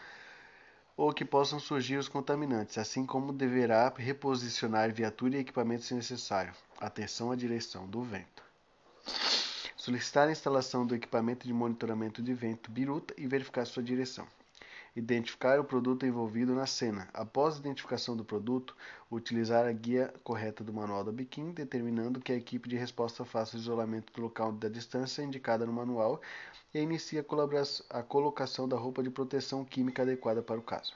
ou 0.97 1.13
que 1.13 1.25
possam 1.25 1.61
surgir 1.61 1.97
os 1.97 2.09
contaminantes, 2.09 2.79
assim 2.79 3.05
como 3.05 3.33
deverá 3.33 3.93
reposicionar 3.97 4.93
viatura 4.93 5.37
e 5.37 5.41
equipamento 5.41 5.85
se 5.85 5.95
necessário. 5.95 6.53
Atenção 6.81 7.31
à 7.31 7.37
direção 7.37 7.87
do 7.87 8.03
vento. 8.03 8.48
Solicitar 9.77 10.29
a 10.29 10.33
instalação 10.33 10.87
do 10.87 10.95
equipamento 10.95 11.47
de 11.47 11.53
monitoramento 11.53 12.23
de 12.23 12.35
vento 12.35 12.71
biruta 12.71 13.15
e 13.17 13.27
verificar 13.27 13.65
sua 13.65 13.83
direção. 13.83 14.27
Identificar 14.95 15.61
o 15.61 15.65
produto 15.65 16.05
envolvido 16.05 16.55
na 16.55 16.67
cena. 16.67 17.09
Após 17.15 17.57
a 17.57 17.59
identificação 17.61 18.17
do 18.17 18.25
produto, 18.25 18.77
utilizar 19.11 19.67
a 19.67 19.73
guia 19.73 20.13
correta 20.25 20.63
do 20.65 20.73
manual 20.73 21.05
da 21.05 21.13
Biquim, 21.13 21.53
determinando 21.53 22.21
que 22.21 22.33
a 22.33 22.37
equipe 22.37 22.69
de 22.69 22.77
resposta 22.77 23.25
faça 23.25 23.57
o 23.57 23.61
isolamento 23.61 24.13
do 24.13 24.23
local 24.23 24.53
da 24.53 24.69
distância 24.69 25.23
indicada 25.23 25.65
no 25.65 25.73
manual 25.73 26.21
e 26.75 26.81
inicie 26.81 27.19
a, 27.19 27.25
a 27.91 28.03
colocação 28.03 28.69
da 28.69 28.77
roupa 28.77 29.03
de 29.03 29.11
proteção 29.11 29.65
química 29.65 30.03
adequada 30.03 30.43
para 30.43 30.59
o 30.59 30.63
caso 30.63 30.95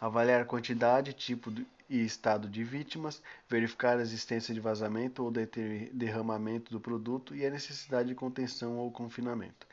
avaliar 0.00 0.46
quantidade, 0.46 1.12
tipo 1.12 1.50
e 1.88 2.04
estado 2.04 2.48
de 2.48 2.62
vítimas, 2.62 3.22
verificar 3.48 3.98
a 3.98 4.02
existência 4.02 4.52
de 4.52 4.60
vazamento 4.60 5.24
ou 5.24 5.30
derramamento 5.30 6.70
do 6.70 6.80
produto 6.80 7.34
e 7.34 7.46
a 7.46 7.50
necessidade 7.50 8.08
de 8.08 8.14
contenção 8.14 8.76
ou 8.76 8.90
confinamento. 8.90 9.66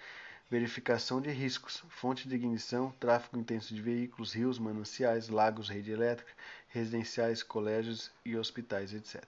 Verificação 0.49 1.19
de 1.19 1.29
riscos, 1.31 1.83
fonte 1.89 2.29
de 2.29 2.35
ignição, 2.35 2.93
tráfego 2.99 3.37
intenso 3.37 3.73
de 3.73 3.81
veículos, 3.81 4.33
rios, 4.33 4.59
mananciais, 4.59 5.27
lagos, 5.27 5.69
rede 5.69 5.91
elétrica, 5.91 6.31
residenciais, 6.69 7.41
colégios 7.41 8.11
e 8.23 8.37
hospitais, 8.37 8.93
etc. 8.93 9.23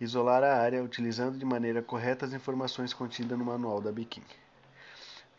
Isolar 0.00 0.42
a 0.42 0.56
área 0.56 0.82
utilizando 0.82 1.38
de 1.38 1.44
maneira 1.44 1.82
correta 1.82 2.24
as 2.26 2.32
informações 2.32 2.92
contidas 2.92 3.38
no 3.38 3.44
manual 3.44 3.80
da 3.80 3.92
Biquim. 3.92 4.22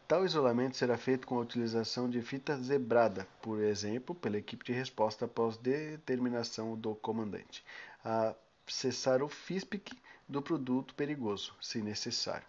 Tal 0.07 0.23
isolamento 0.23 0.77
será 0.77 0.99
feito 0.99 1.25
com 1.25 1.35
a 1.35 1.41
utilização 1.41 2.07
de 2.07 2.21
fita 2.21 2.55
zebrada, 2.57 3.27
por 3.41 3.59
exemplo, 3.59 4.13
pela 4.13 4.37
equipe 4.37 4.63
de 4.63 4.71
resposta 4.71 5.25
após 5.25 5.57
determinação 5.57 6.77
do 6.77 6.93
comandante, 6.93 7.65
a 8.03 8.35
cessar 8.67 9.23
o 9.23 9.27
FISPIC 9.27 9.97
do 10.29 10.43
produto 10.43 10.93
perigoso, 10.93 11.55
se 11.59 11.81
necessário. 11.81 12.45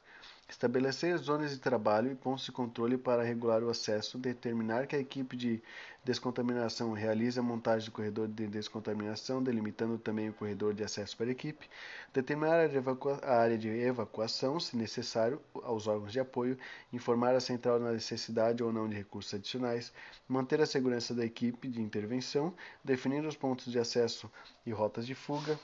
Estabelecer 0.48 1.18
zonas 1.18 1.50
de 1.50 1.58
trabalho 1.58 2.12
e 2.12 2.14
pontos 2.14 2.44
de 2.44 2.52
controle 2.52 2.96
para 2.96 3.24
regular 3.24 3.64
o 3.64 3.68
acesso, 3.68 4.16
determinar 4.16 4.86
que 4.86 4.94
a 4.94 4.98
equipe 4.98 5.36
de 5.36 5.60
descontaminação 6.04 6.92
realize 6.92 7.38
a 7.38 7.42
montagem 7.42 7.86
do 7.86 7.92
corredor 7.92 8.28
de 8.28 8.46
descontaminação, 8.46 9.42
delimitando 9.42 9.98
também 9.98 10.28
o 10.28 10.32
corredor 10.32 10.72
de 10.72 10.84
acesso 10.84 11.16
para 11.16 11.26
a 11.26 11.32
equipe, 11.32 11.68
determinar 12.14 12.60
a 13.24 13.36
área 13.36 13.58
de 13.58 13.68
evacuação, 13.68 14.60
se 14.60 14.76
necessário, 14.76 15.42
aos 15.64 15.88
órgãos 15.88 16.12
de 16.12 16.20
apoio, 16.20 16.56
informar 16.92 17.34
a 17.34 17.40
central 17.40 17.80
na 17.80 17.90
necessidade 17.90 18.62
ou 18.62 18.72
não 18.72 18.88
de 18.88 18.94
recursos 18.94 19.34
adicionais, 19.34 19.92
manter 20.28 20.60
a 20.60 20.66
segurança 20.66 21.12
da 21.12 21.24
equipe 21.24 21.66
de 21.66 21.82
intervenção, 21.82 22.54
definir 22.84 23.26
os 23.26 23.36
pontos 23.36 23.72
de 23.72 23.80
acesso 23.80 24.30
e 24.64 24.70
rotas 24.70 25.04
de 25.04 25.14
fuga, 25.16 25.58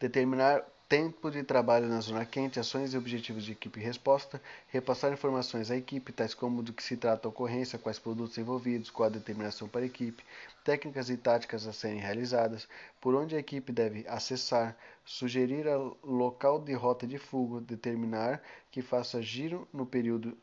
determinar 0.00 0.64
tempo 0.88 1.30
de 1.30 1.42
trabalho 1.42 1.86
na 1.86 2.00
zona 2.00 2.24
quente, 2.24 2.58
ações 2.58 2.94
e 2.94 2.96
objetivos 2.96 3.44
de 3.44 3.52
equipe 3.52 3.78
resposta, 3.78 4.40
repassar 4.68 5.12
informações 5.12 5.70
à 5.70 5.76
equipe, 5.76 6.12
tais 6.12 6.32
como 6.32 6.62
do 6.62 6.72
que 6.72 6.82
se 6.82 6.96
trata 6.96 7.28
a 7.28 7.30
ocorrência, 7.30 7.78
quais 7.78 7.98
produtos 7.98 8.38
envolvidos, 8.38 8.88
qual 8.88 9.08
a 9.08 9.12
determinação 9.12 9.68
para 9.68 9.82
a 9.82 9.86
equipe, 9.86 10.24
técnicas 10.64 11.10
e 11.10 11.18
táticas 11.18 11.66
a 11.66 11.74
serem 11.74 11.98
realizadas, 11.98 12.66
por 13.02 13.14
onde 13.14 13.36
a 13.36 13.38
equipe 13.38 13.70
deve 13.70 14.06
acessar, 14.08 14.74
sugerir 15.04 15.66
local 16.02 16.58
de 16.58 16.72
rota 16.72 17.06
de 17.06 17.18
fuga, 17.18 17.60
determinar 17.60 18.42
que 18.70 18.80
faça 18.80 19.20
giro 19.20 19.68
no 19.72 19.84
período 19.84 20.36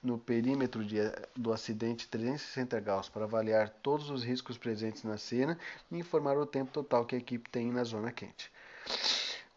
no 0.00 0.16
perímetro 0.16 0.84
de, 0.84 0.98
do 1.34 1.52
acidente 1.52 2.06
360 2.06 2.78
graus 2.78 3.08
para 3.08 3.24
avaliar 3.24 3.68
todos 3.82 4.10
os 4.10 4.22
riscos 4.22 4.56
presentes 4.56 5.02
na 5.02 5.18
cena 5.18 5.58
e 5.90 5.98
informar 5.98 6.38
o 6.38 6.46
tempo 6.46 6.70
total 6.70 7.04
que 7.04 7.16
a 7.16 7.18
equipe 7.18 7.50
tem 7.50 7.72
na 7.72 7.82
zona 7.82 8.12
quente. 8.12 8.48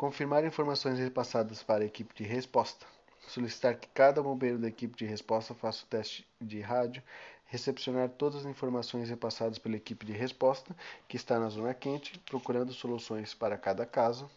Confirmar 0.02 0.44
informações 0.44 0.98
repassadas 0.98 1.62
para 1.62 1.84
a 1.84 1.86
equipe 1.86 2.12
de 2.16 2.24
resposta. 2.24 2.88
Solicitar 3.28 3.76
que 3.76 3.88
cada 3.90 4.20
bombeiro 4.20 4.58
da 4.58 4.68
equipe 4.68 4.98
de 4.98 5.06
resposta 5.06 5.54
faça 5.54 5.84
o 5.84 5.88
teste 5.88 6.28
de 6.42 6.60
rádio. 6.60 7.04
Recepcionar 7.46 8.10
todas 8.10 8.40
as 8.40 8.48
informações 8.48 9.10
repassadas 9.12 9.60
pela 9.60 9.76
equipe 9.76 10.04
de 10.04 10.12
resposta, 10.12 10.76
que 11.08 11.16
está 11.16 11.40
na 11.40 11.50
zona 11.50 11.72
quente, 11.76 12.18
procurando 12.26 12.74
soluções 12.74 13.36
para 13.36 13.60
cada 13.60 13.86
caso. 13.86 14.28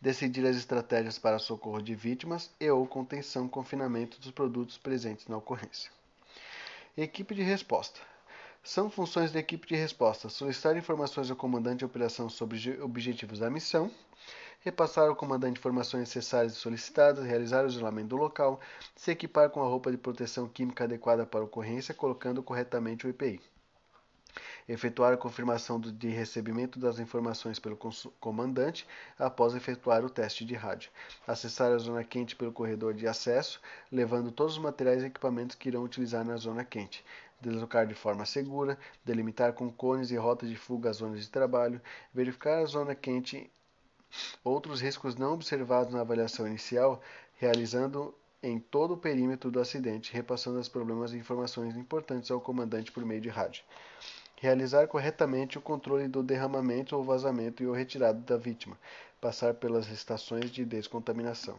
Decidir 0.00 0.46
as 0.46 0.56
estratégias 0.56 1.18
para 1.18 1.40
socorro 1.40 1.82
de 1.82 1.96
vítimas 1.96 2.48
e 2.60 2.70
ou 2.70 2.86
contenção 2.86 3.48
confinamento 3.48 4.20
dos 4.20 4.30
produtos 4.30 4.78
presentes 4.78 5.26
na 5.26 5.38
ocorrência. 5.38 5.90
Equipe 6.96 7.34
de 7.34 7.42
resposta. 7.42 7.98
São 8.66 8.90
funções 8.90 9.30
da 9.30 9.38
equipe 9.38 9.64
de 9.64 9.76
resposta. 9.76 10.28
Solicitar 10.28 10.76
informações 10.76 11.30
ao 11.30 11.36
comandante 11.36 11.78
de 11.78 11.84
operação 11.84 12.28
sobre 12.28 12.82
objetivos 12.82 13.38
da 13.38 13.48
missão, 13.48 13.88
repassar 14.58 15.06
ao 15.06 15.14
comandante 15.14 15.60
informações 15.60 16.00
necessárias 16.00 16.54
e 16.54 16.56
solicitadas, 16.56 17.24
realizar 17.24 17.64
o 17.64 17.68
isolamento 17.68 18.08
do 18.08 18.16
local, 18.16 18.58
se 18.96 19.12
equipar 19.12 19.50
com 19.50 19.62
a 19.62 19.68
roupa 19.68 19.92
de 19.92 19.96
proteção 19.96 20.48
química 20.48 20.82
adequada 20.82 21.24
para 21.24 21.42
a 21.42 21.44
ocorrência, 21.44 21.94
colocando 21.94 22.42
corretamente 22.42 23.06
o 23.06 23.08
EPI. 23.08 23.40
Efetuar 24.68 25.12
a 25.12 25.16
confirmação 25.16 25.80
de 25.80 26.08
recebimento 26.08 26.80
das 26.80 26.98
informações 26.98 27.60
pelo 27.60 27.78
comandante 28.18 28.84
após 29.16 29.54
efetuar 29.54 30.04
o 30.04 30.10
teste 30.10 30.44
de 30.44 30.56
rádio. 30.56 30.90
Acessar 31.24 31.70
a 31.70 31.78
zona 31.78 32.02
quente 32.02 32.34
pelo 32.34 32.50
corredor 32.50 32.94
de 32.94 33.06
acesso, 33.06 33.60
levando 33.92 34.32
todos 34.32 34.54
os 34.54 34.62
materiais 34.62 35.04
e 35.04 35.06
equipamentos 35.06 35.54
que 35.54 35.68
irão 35.68 35.84
utilizar 35.84 36.24
na 36.24 36.36
zona 36.36 36.64
quente 36.64 37.04
deslocar 37.40 37.86
de 37.86 37.94
forma 37.94 38.24
segura, 38.24 38.78
delimitar 39.04 39.52
com 39.52 39.70
cones 39.70 40.10
e 40.10 40.16
rotas 40.16 40.48
de 40.48 40.56
fuga 40.56 40.90
as 40.90 40.96
zonas 40.96 41.20
de 41.20 41.30
trabalho, 41.30 41.80
verificar 42.12 42.58
a 42.58 42.64
zona 42.64 42.94
quente 42.94 43.50
Outros 44.42 44.80
riscos 44.80 45.16
não 45.16 45.34
observados 45.34 45.92
na 45.92 46.00
avaliação 46.00 46.46
inicial, 46.46 47.02
realizando 47.34 48.14
em 48.42 48.58
todo 48.58 48.94
o 48.94 48.96
perímetro 48.96 49.50
do 49.50 49.60
acidente, 49.60 50.12
repassando 50.12 50.58
os 50.58 50.68
problemas 50.68 51.12
e 51.12 51.18
informações 51.18 51.76
importantes 51.76 52.30
ao 52.30 52.40
comandante 52.40 52.92
por 52.92 53.04
meio 53.04 53.20
de 53.20 53.28
rádio. 53.28 53.64
Realizar 54.36 54.86
corretamente 54.86 55.58
o 55.58 55.62
controle 55.62 56.08
do 56.08 56.22
derramamento 56.22 56.96
ou 56.96 57.02
vazamento 57.02 57.62
e 57.62 57.66
o 57.66 57.72
retirado 57.72 58.20
da 58.20 58.36
vítima. 58.36 58.78
Passar 59.20 59.54
pelas 59.54 59.88
estações 59.88 60.50
de 60.50 60.64
descontaminação. 60.64 61.58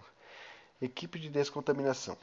Equipe 0.81 1.19
de 1.19 1.29
descontaminação. 1.29 2.17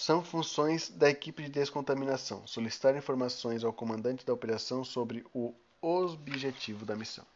São 0.00 0.24
funções 0.24 0.88
da 0.88 1.10
equipe 1.10 1.42
de 1.42 1.50
descontaminação. 1.50 2.46
Solicitar 2.46 2.96
informações 2.96 3.62
ao 3.62 3.70
comandante 3.70 4.24
da 4.24 4.32
operação 4.32 4.82
sobre 4.82 5.26
o 5.34 5.54
objetivo 5.82 6.86
da 6.86 6.96
missão 6.96 7.26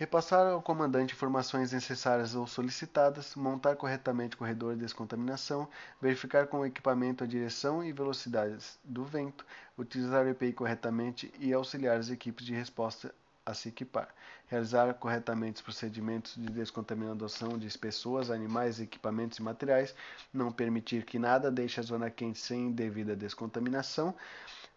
Repassar 0.00 0.46
ao 0.46 0.62
comandante 0.62 1.12
informações 1.12 1.72
necessárias 1.72 2.34
ou 2.34 2.46
solicitadas, 2.46 3.34
montar 3.34 3.76
corretamente 3.76 4.34
o 4.34 4.38
corredor 4.38 4.74
de 4.74 4.80
descontaminação, 4.80 5.68
verificar 6.00 6.46
com 6.46 6.60
o 6.60 6.64
equipamento 6.64 7.22
a 7.22 7.26
direção 7.26 7.84
e 7.84 7.92
velocidades 7.92 8.78
do 8.82 9.04
vento, 9.04 9.44
utilizar 9.76 10.24
o 10.24 10.30
EPI 10.30 10.54
corretamente 10.54 11.30
e 11.38 11.52
auxiliar 11.52 11.98
as 11.98 12.08
equipes 12.08 12.46
de 12.46 12.54
resposta 12.54 13.14
a 13.44 13.54
se 13.54 13.68
equipar, 13.68 14.08
realizar 14.46 14.92
corretamente 14.94 15.56
os 15.56 15.62
procedimentos 15.62 16.34
de 16.36 16.50
descontaminação 16.50 17.58
de 17.58 17.78
pessoas, 17.78 18.30
animais, 18.30 18.80
equipamentos 18.80 19.38
e 19.38 19.42
materiais, 19.42 19.94
não 20.32 20.52
permitir 20.52 21.04
que 21.04 21.18
nada 21.18 21.50
deixe 21.50 21.80
a 21.80 21.82
zona 21.82 22.10
quente 22.10 22.38
sem 22.38 22.70
devida 22.70 23.16
descontaminação, 23.16 24.14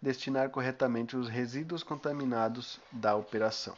destinar 0.01 0.49
corretamente 0.49 1.16
os 1.16 1.30
resíduos 1.30 1.84
contaminados 1.84 2.80
da 2.91 3.16
operação. 3.16 3.76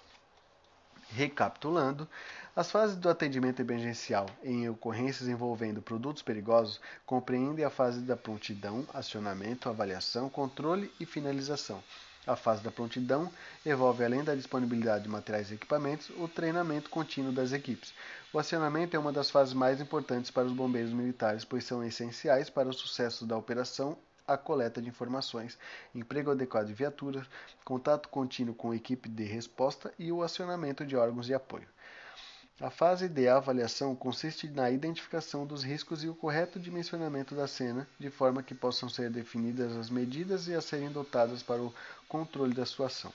Recapitulando, 1.10 2.08
as 2.56 2.72
fases 2.72 2.96
do 2.96 3.10
atendimento 3.10 3.62
emergencial 3.62 4.26
em 4.44 4.68
ocorrências 4.68 5.30
envolvendo 5.30 5.82
produtos 5.82 6.24
perigosos 6.24 6.82
compreendem 7.06 7.64
a 7.64 7.70
fase 7.70 8.02
da 8.02 8.18
prontidão, 8.18 8.86
acionamento, 8.94 9.70
avaliação, 9.70 10.30
controle 10.30 10.92
e 11.00 11.06
finalização. 11.06 11.84
A 12.28 12.36
fase 12.36 12.64
da 12.64 12.72
prontidão 12.72 13.32
envolve, 13.66 14.04
além 14.04 14.24
da 14.24 14.34
disponibilidade 14.34 15.04
de 15.04 15.10
materiais 15.10 15.52
e 15.52 15.54
equipamentos, 15.54 16.10
o 16.18 16.28
treinamento 16.28 16.90
contínuo 16.90 17.32
das 17.32 17.52
equipes. 17.52 17.94
O 18.34 18.40
acionamento 18.40 18.96
é 18.96 19.00
uma 19.00 19.12
das 19.12 19.30
fases 19.30 19.54
mais 19.54 19.80
importantes 19.80 20.32
para 20.32 20.48
os 20.48 20.54
bombeiros 20.54 20.92
militares, 20.92 21.46
pois 21.46 21.64
são 21.64 21.84
essenciais 21.84 22.50
para 22.50 22.68
o 22.68 22.74
sucesso 22.74 23.26
da 23.26 23.38
operação 23.38 23.98
a 24.28 24.38
coleta 24.38 24.82
de 24.82 24.90
informações, 24.90 25.58
emprego 25.94 26.32
adequado 26.32 26.68
de 26.68 26.74
viaturas, 26.74 27.28
contato 27.64 28.10
contínuo 28.10 28.56
com 28.56 28.72
a 28.72 28.76
equipe 28.76 29.08
de 29.08 29.24
resposta 29.24 29.94
e 30.00 30.12
o 30.12 30.24
acionamento 30.24 30.84
de 30.84 30.96
órgãos 30.96 31.28
de 31.28 31.34
apoio. 31.34 31.68
A 32.62 32.70
fase 32.70 33.10
de 33.10 33.28
avaliação 33.28 33.94
consiste 33.94 34.48
na 34.48 34.72
identificação 34.72 35.46
dos 35.46 35.62
riscos 35.62 36.06
e 36.06 36.08
o 36.08 36.16
correto 36.16 36.58
dimensionamento 36.58 37.36
da 37.36 37.48
cena, 37.48 37.86
de 38.00 38.10
forma 38.10 38.42
que 38.42 38.56
possam 38.56 38.88
ser 38.88 39.10
definidas 39.10 39.76
as 39.76 39.90
medidas 39.90 40.48
e 40.48 40.54
a 40.54 40.62
serem 40.62 40.90
dotadas 40.90 41.44
para 41.44 41.62
o 41.62 41.74
controle 42.08 42.54
da 42.54 42.66
sua 42.66 42.86
ação. 42.86 43.12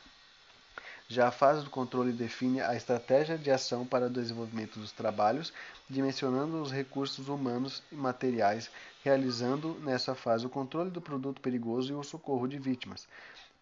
Já 1.09 1.29
a 1.29 1.33
fase 1.33 1.65
do 1.65 1.71
controle 1.71 2.13
define 2.13 2.61
a 2.61 2.77
estratégia 2.77 3.39
de 3.39 3.51
ação 3.51 3.87
para 3.87 4.09
o 4.09 4.11
desenvolvimento 4.11 4.79
dos 4.79 4.93
trabalhos, 4.93 5.55
dimensionando 5.89 6.61
os 6.61 6.71
recursos 6.71 7.27
humanos 7.27 7.83
e 7.91 7.95
materiais, 7.95 8.71
realizando 9.03 9.75
nessa 9.81 10.15
fase 10.15 10.45
o 10.45 10.51
controle 10.51 10.91
do 10.91 11.01
produto 11.01 11.41
perigoso 11.41 11.91
e 11.91 11.97
o 11.97 12.05
socorro 12.05 12.47
de 12.47 12.59
vítimas. 12.59 13.09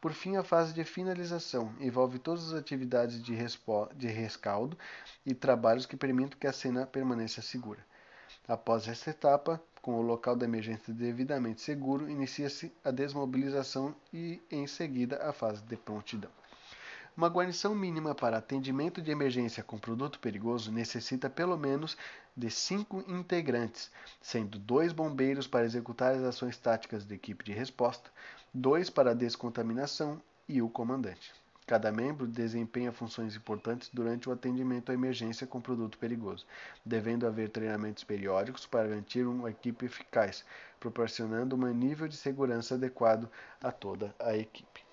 Por 0.01 0.13
fim, 0.13 0.37
a 0.37 0.45
fase 0.45 0.73
de 0.73 0.85
finalização 0.85 1.75
envolve 1.81 2.21
todas 2.21 2.53
as 2.53 2.59
atividades 2.59 3.21
de, 3.21 3.37
de 3.97 4.07
rescaldo 4.07 4.79
e 5.27 5.35
trabalhos 5.35 5.87
que 5.87 5.97
permitam 5.97 6.39
que 6.39 6.47
a 6.47 6.53
cena 6.53 6.87
permaneça 6.87 7.43
segura. 7.43 7.85
Após 8.47 8.87
esta 8.87 9.11
etapa, 9.11 9.61
com 9.83 9.99
o 9.99 10.03
local 10.03 10.37
da 10.37 10.45
emergência 10.45 10.95
devidamente 10.95 11.61
seguro, 11.61 12.09
inicia-se 12.09 12.73
a 12.85 12.93
desmobilização 12.93 13.93
e, 14.13 14.41
em 14.51 14.69
seguida, 14.69 15.17
a 15.29 15.33
fase 15.33 15.63
de 15.63 15.77
prontidão. 15.77 16.31
Uma 17.17 17.29
guarnição 17.29 17.75
mínima 17.75 18.15
para 18.15 18.39
atendimento 18.39 19.03
de 19.03 19.11
emergência 19.11 19.65
com 19.65 19.77
produto 19.77 20.21
perigoso 20.21 20.71
necessita 20.71 21.29
pelo 21.29 21.59
menos 21.59 21.97
de 22.37 22.49
cinco 22.49 23.05
integrantes, 23.09 23.91
sendo 24.23 24.57
dois 24.57 24.93
bombeiros 24.93 25.49
para 25.49 25.65
executar 25.65 26.15
as 26.15 26.23
ações 26.23 26.57
táticas 26.57 27.05
da 27.05 27.17
equipe 27.17 27.45
de 27.45 27.53
resposta, 27.53 28.09
dois 28.59 28.91
para 28.91 29.13
a 29.13 29.15
descontaminação 29.15 30.21
e 30.49 30.61
o 30.61 30.69
comandante. 30.69 31.33
Cada 31.65 31.93
membro 31.93 32.27
desempenha 32.27 32.91
funções 32.91 33.37
importantes 33.37 33.89
durante 33.93 34.29
o 34.29 34.33
atendimento 34.33 34.91
à 34.91 34.95
emergência 34.95 35.47
com 35.47 35.61
produto 35.61 35.97
perigoso, 35.97 36.45
devendo 36.85 37.25
haver 37.25 37.51
treinamentos 37.51 38.03
periódicos 38.03 38.67
para 38.67 38.89
garantir 38.89 39.25
uma 39.25 39.49
equipe 39.49 39.87
eficaz, 39.87 40.45
proporcionando 40.81 41.55
um 41.55 41.73
nível 41.73 42.09
de 42.09 42.17
segurança 42.17 42.75
adequado 42.75 43.31
a 43.63 43.71
toda 43.71 44.13
a 44.19 44.37
equipe. 44.37 44.83